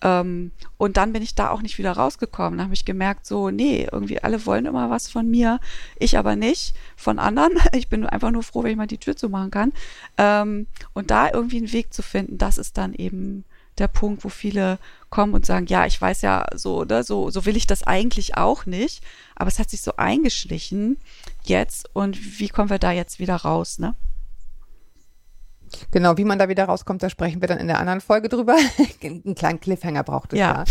[0.00, 2.56] Ähm, und dann bin ich da auch nicht wieder rausgekommen.
[2.56, 5.60] Da habe ich gemerkt, so, nee, irgendwie alle wollen immer was von mir,
[5.98, 7.52] ich aber nicht von anderen.
[7.74, 9.72] Ich bin einfach nur froh, wenn ich mal die Tür zumachen kann.
[10.18, 13.44] Ähm, und da irgendwie einen Weg zu finden, das ist dann eben
[13.78, 14.78] der Punkt, wo viele
[15.10, 18.36] kommen und sagen, ja, ich weiß ja so, ne, so, so will ich das eigentlich
[18.36, 19.02] auch nicht,
[19.34, 20.98] aber es hat sich so eingeschlichen
[21.44, 23.94] jetzt und wie kommen wir da jetzt wieder raus, ne?
[25.90, 28.56] Genau, wie man da wieder rauskommt, da sprechen wir dann in der anderen Folge drüber.
[29.02, 30.64] Einen kleinen Cliffhanger braucht es ja.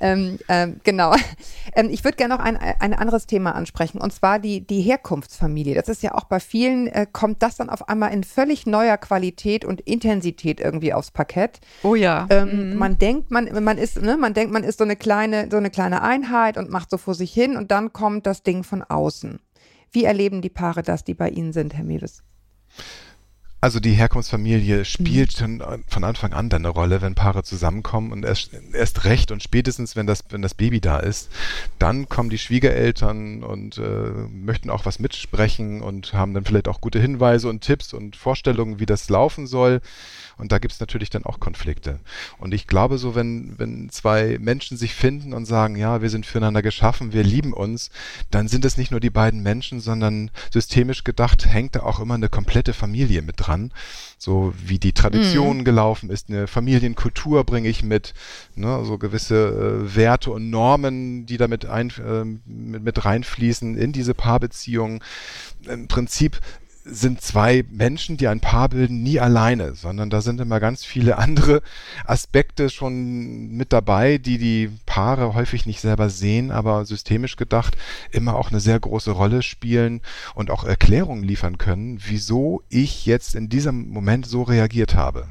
[0.00, 1.14] Ähm, ähm, genau.
[1.72, 5.76] Ähm, ich würde gerne noch ein, ein anderes Thema ansprechen, und zwar die, die Herkunftsfamilie.
[5.76, 8.96] Das ist ja auch bei vielen, äh, kommt das dann auf einmal in völlig neuer
[8.96, 11.60] Qualität und Intensität irgendwie aufs Parkett.
[11.84, 12.26] Oh ja.
[12.30, 15.58] Ähm, Man denkt, man, man ist, ne, man denkt, man ist so eine kleine, so
[15.58, 18.82] eine kleine Einheit und macht so vor sich hin und dann kommt das Ding von
[18.82, 19.38] außen.
[19.92, 22.24] Wie erleben die Paare das, die bei Ihnen sind, Herr Mewes?
[23.62, 28.24] Also die Herkunftsfamilie spielt schon von Anfang an dann eine Rolle, wenn Paare zusammenkommen und
[28.24, 31.28] erst, erst recht und spätestens, wenn das, wenn das Baby da ist,
[31.78, 36.80] dann kommen die Schwiegereltern und äh, möchten auch was mitsprechen und haben dann vielleicht auch
[36.80, 39.82] gute Hinweise und Tipps und Vorstellungen, wie das laufen soll.
[40.38, 42.00] Und da gibt es natürlich dann auch Konflikte.
[42.38, 46.24] Und ich glaube so, wenn, wenn zwei Menschen sich finden und sagen, ja, wir sind
[46.24, 47.90] füreinander geschaffen, wir lieben uns,
[48.30, 52.14] dann sind es nicht nur die beiden Menschen, sondern systemisch gedacht hängt da auch immer
[52.14, 53.49] eine komplette Familie mit dran.
[54.18, 55.64] So wie die Tradition Mhm.
[55.64, 58.14] gelaufen ist, eine Familienkultur bringe ich mit,
[58.54, 63.92] ne, so gewisse äh, Werte und Normen, die damit ein, äh, mit, mit reinfließen in
[63.92, 65.02] diese Paarbeziehung.
[65.66, 66.40] Im Prinzip
[66.84, 71.18] sind zwei Menschen, die ein Paar bilden, nie alleine, sondern da sind immer ganz viele
[71.18, 71.62] andere
[72.04, 77.76] Aspekte schon mit dabei, die die Paare häufig nicht selber sehen, aber systemisch gedacht
[78.10, 80.00] immer auch eine sehr große Rolle spielen
[80.34, 85.28] und auch Erklärungen liefern können, wieso ich jetzt in diesem Moment so reagiert habe.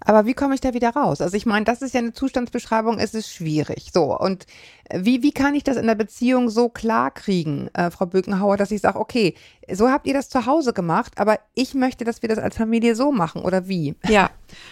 [0.00, 1.20] Aber wie komme ich da wieder raus?
[1.20, 3.90] Also ich meine, das ist ja eine Zustandsbeschreibung, es ist schwierig.
[3.92, 4.46] So, und
[4.92, 8.70] wie, wie kann ich das in der Beziehung so klar kriegen, äh, Frau Bökenhauer, dass
[8.70, 9.34] ich sage, okay,
[9.70, 12.94] so habt ihr das zu Hause gemacht, aber ich möchte, dass wir das als Familie
[12.94, 13.94] so machen oder wie?
[14.08, 14.30] Ja,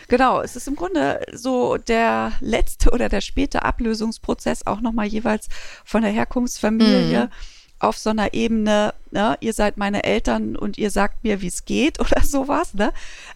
[0.09, 0.41] genau.
[0.41, 5.49] Es ist im Grunde so der letzte oder der späte Ablösungsprozess auch nochmal jeweils
[5.85, 7.29] von der Herkunftsfamilie
[7.79, 11.65] auf so einer Ebene, ne, ihr seid meine Eltern und ihr sagt mir, wie es
[11.65, 12.93] geht oder sowas, ne?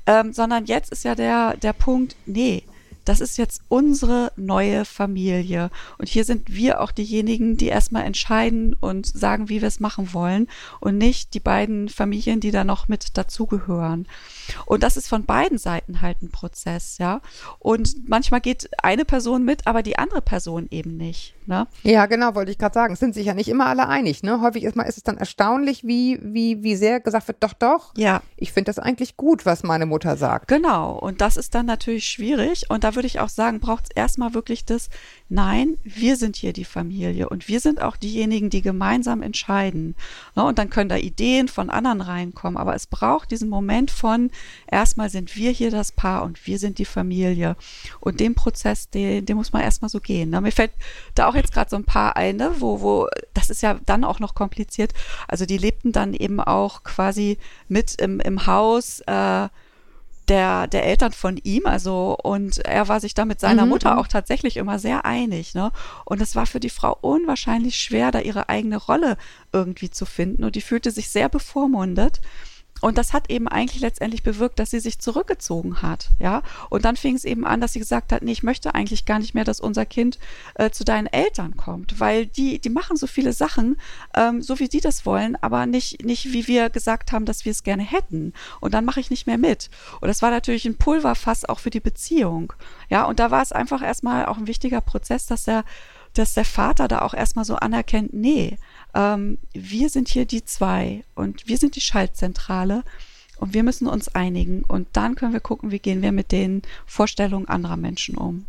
[0.07, 2.65] Ähm, sondern jetzt ist ja der, der Punkt, nee,
[3.05, 5.71] das ist jetzt unsere neue Familie.
[5.99, 10.13] Und hier sind wir auch diejenigen, die erstmal entscheiden und sagen, wie wir es machen
[10.13, 10.49] wollen
[10.81, 14.07] und nicht die beiden Familien, die da noch mit dazugehören.
[14.67, 17.21] Und das ist von beiden Seiten halt ein Prozess, ja.
[17.59, 21.35] Und manchmal geht eine Person mit, aber die andere Person eben nicht.
[21.51, 21.67] Ne?
[21.83, 22.95] Ja, genau, wollte ich gerade sagen.
[22.95, 24.23] Es sind sich ja nicht immer alle einig.
[24.23, 24.41] Ne?
[24.41, 27.93] Häufig ist, mal, ist es dann erstaunlich, wie, wie, wie sehr gesagt wird, doch, doch.
[27.97, 30.47] Ja, Ich finde das eigentlich gut, was meine Mutter sagt.
[30.47, 32.67] Genau, und das ist dann natürlich schwierig.
[32.69, 34.91] Und da würde ich auch sagen, braucht es erstmal wirklich das,
[35.31, 39.95] nein, wir sind hier die Familie und wir sind auch diejenigen, die gemeinsam entscheiden.
[40.37, 44.31] Ne, und dann können da Ideen von anderen reinkommen, aber es braucht diesen Moment von,
[44.67, 47.57] erstmal sind wir hier das Paar und wir sind die Familie.
[48.01, 50.29] Und den Prozess, den, den muss man erstmal so gehen.
[50.29, 50.43] Ne?
[50.43, 50.73] Mir fällt
[51.15, 54.05] da auch jetzt gerade so ein paar ein, ne, wo, wo, das ist ja dann
[54.05, 54.93] auch noch kompliziert.
[55.27, 59.49] Also die lebten dann eben auch quasi mit im, im Haus, äh,
[60.31, 63.93] der, der Eltern von ihm, also und er war sich da mit seiner Mhm, Mutter
[63.95, 63.99] mhm.
[63.99, 65.73] auch tatsächlich immer sehr einig, ne?
[66.05, 69.17] Und es war für die Frau unwahrscheinlich schwer, da ihre eigene Rolle
[69.53, 72.21] irgendwie zu finden und die fühlte sich sehr bevormundet.
[72.81, 76.43] Und das hat eben eigentlich letztendlich bewirkt, dass sie sich zurückgezogen hat, ja.
[76.69, 79.19] Und dann fing es eben an, dass sie gesagt hat, nee, ich möchte eigentlich gar
[79.19, 80.19] nicht mehr, dass unser Kind
[80.55, 83.77] äh, zu deinen Eltern kommt, weil die, die machen so viele Sachen,
[84.15, 87.53] ähm, so wie die das wollen, aber nicht, nicht wie wir gesagt haben, dass wir
[87.53, 88.33] es gerne hätten.
[88.61, 89.71] Und dann mache ich nicht mehr mit.
[90.01, 92.53] Und das war natürlich ein Pulverfass auch für die Beziehung,
[92.89, 93.05] ja.
[93.05, 95.65] Und da war es einfach erstmal auch ein wichtiger Prozess, dass der
[96.15, 98.59] dass der Vater da auch erstmal so anerkennt, nee,
[98.95, 102.83] ähm, wir sind hier die zwei und wir sind die Schaltzentrale
[103.39, 106.63] und wir müssen uns einigen und dann können wir gucken, wie gehen wir mit den
[106.87, 108.47] Vorstellungen anderer Menschen um.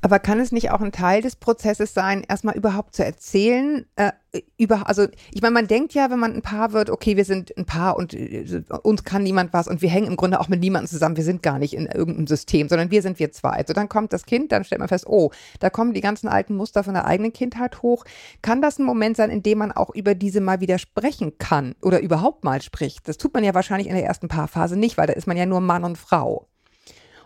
[0.00, 3.86] Aber kann es nicht auch ein Teil des Prozesses sein, erstmal überhaupt zu erzählen?
[3.96, 4.12] Äh,
[4.56, 7.56] über, also ich meine, man denkt ja, wenn man ein Paar wird, okay, wir sind
[7.56, 10.60] ein Paar und äh, uns kann niemand was und wir hängen im Grunde auch mit
[10.60, 11.16] niemandem zusammen.
[11.16, 13.64] Wir sind gar nicht in irgendeinem System, sondern wir sind wir zwei.
[13.66, 15.30] So dann kommt das Kind, dann stellt man fest, oh,
[15.60, 18.04] da kommen die ganzen alten Muster von der eigenen Kindheit hoch.
[18.42, 21.74] Kann das ein Moment sein, in dem man auch über diese mal wieder sprechen kann
[21.82, 23.08] oder überhaupt mal spricht?
[23.08, 25.46] Das tut man ja wahrscheinlich in der ersten Paarphase nicht, weil da ist man ja
[25.46, 26.48] nur Mann und Frau.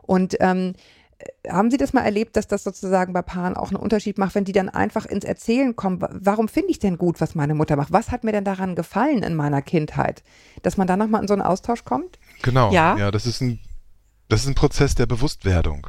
[0.03, 0.75] Und ähm,
[1.49, 4.45] haben Sie das mal erlebt, dass das sozusagen bei Paaren auch einen Unterschied macht, wenn
[4.45, 6.01] die dann einfach ins Erzählen kommen?
[6.01, 7.93] wa- Warum finde ich denn gut, was meine Mutter macht?
[7.93, 10.23] Was hat mir denn daran gefallen in meiner Kindheit?
[10.63, 12.19] Dass man da nochmal in so einen Austausch kommt?
[12.43, 12.73] Genau.
[12.73, 12.97] Ja.
[12.97, 13.59] ja das ist ein
[14.29, 15.89] das ist ein Prozess der Bewusstwerdung.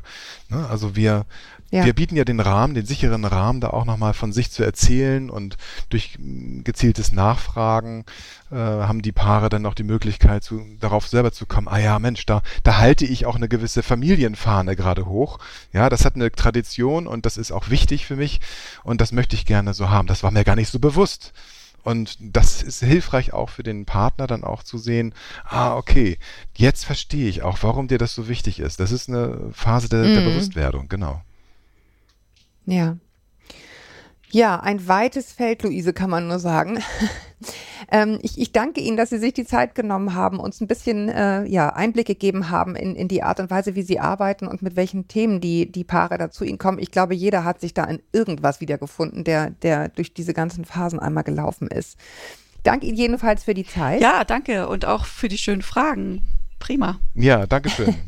[0.49, 0.67] Ne?
[0.67, 1.25] Also wir,
[1.71, 1.85] Ja.
[1.85, 5.29] wir bieten ja den Rahmen, den sicheren Rahmen, da auch nochmal von sich zu erzählen
[5.29, 5.55] und
[5.89, 8.03] durch mm, gezieltes Nachfragen
[8.51, 11.97] äh, haben die Paare dann auch die Möglichkeit, zu, darauf selber zu kommen, ah ja,
[11.97, 15.39] Mensch, da, da halte ich auch eine gewisse Familienfahne gerade hoch.
[15.71, 18.41] Ja, das hat eine Tradition und das ist auch wichtig für mich
[18.83, 20.07] und das möchte ich gerne so haben.
[20.07, 21.31] Das war mir gar nicht so bewusst.
[21.83, 25.15] Und das ist hilfreich auch für den Partner dann auch zu sehen,
[25.45, 26.19] ah, okay,
[26.55, 28.79] jetzt verstehe ich auch, warum dir das so wichtig ist.
[28.79, 30.25] Das ist eine Phase der, der Mhm.
[30.25, 31.21] Bewusstwerdung, genau.
[32.65, 32.97] Ja.
[34.33, 36.79] Ja, ein weites Feld, Luise, kann man nur sagen.
[37.91, 41.09] ähm, ich, ich danke Ihnen, dass Sie sich die Zeit genommen haben, uns ein bisschen
[41.09, 44.61] äh, ja, Einblick gegeben haben in, in die Art und Weise, wie Sie arbeiten und
[44.61, 46.79] mit welchen Themen die, die Paare da zu Ihnen kommen.
[46.79, 50.99] Ich glaube, jeder hat sich da in irgendwas wiedergefunden, der, der durch diese ganzen Phasen
[50.99, 51.97] einmal gelaufen ist.
[52.63, 54.01] Danke Ihnen jedenfalls für die Zeit.
[54.01, 56.21] Ja, danke und auch für die schönen Fragen.
[56.59, 56.99] Prima.
[57.15, 57.95] Ja, Dankeschön.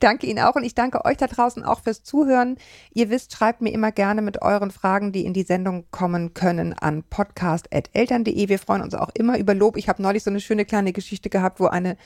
[0.00, 2.56] Danke Ihnen auch und ich danke euch da draußen auch fürs Zuhören.
[2.92, 6.72] Ihr wisst, schreibt mir immer gerne mit euren Fragen, die in die Sendung kommen können,
[6.72, 8.48] an podcast.eltern.de.
[8.48, 9.76] Wir freuen uns auch immer über Lob.
[9.76, 11.96] Ich habe neulich so eine schöne kleine Geschichte gehabt, wo eine,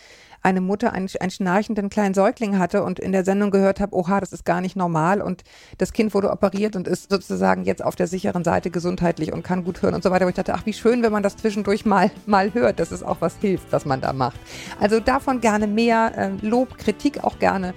[0.43, 4.21] eine Mutter einen, einen schnarchenden kleinen Säugling hatte und in der Sendung gehört habe, oha,
[4.21, 5.45] das ist gar nicht normal und
[5.79, 9.65] das Kind wurde operiert und ist sozusagen jetzt auf der sicheren Seite gesundheitlich und kann
[9.65, 10.25] gut hören und so weiter.
[10.25, 13.03] Wo ich dachte, ach, wie schön, wenn man das zwischendurch mal, mal hört, dass es
[13.03, 14.39] auch was hilft, was man da macht.
[14.81, 17.75] Also davon gerne mehr, äh, Lob, Kritik auch gerne.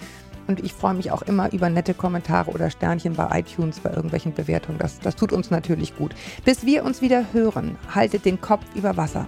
[0.47, 4.34] Und ich freue mich auch immer über nette Kommentare oder Sternchen bei iTunes, bei irgendwelchen
[4.34, 4.78] Bewertungen.
[4.78, 6.13] Das, das tut uns natürlich gut.
[6.43, 9.28] Bis wir uns wieder hören, haltet den Kopf über Wasser.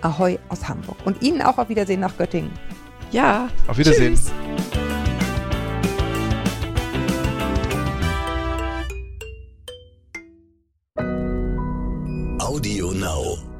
[0.00, 0.98] Ahoi aus Hamburg.
[1.04, 2.50] Und Ihnen auch auf Wiedersehen nach Göttingen.
[3.14, 3.48] Ja.
[3.68, 4.16] Auf Wiedersehen.
[4.16, 4.32] Tschüss.
[12.40, 13.53] Audio Now.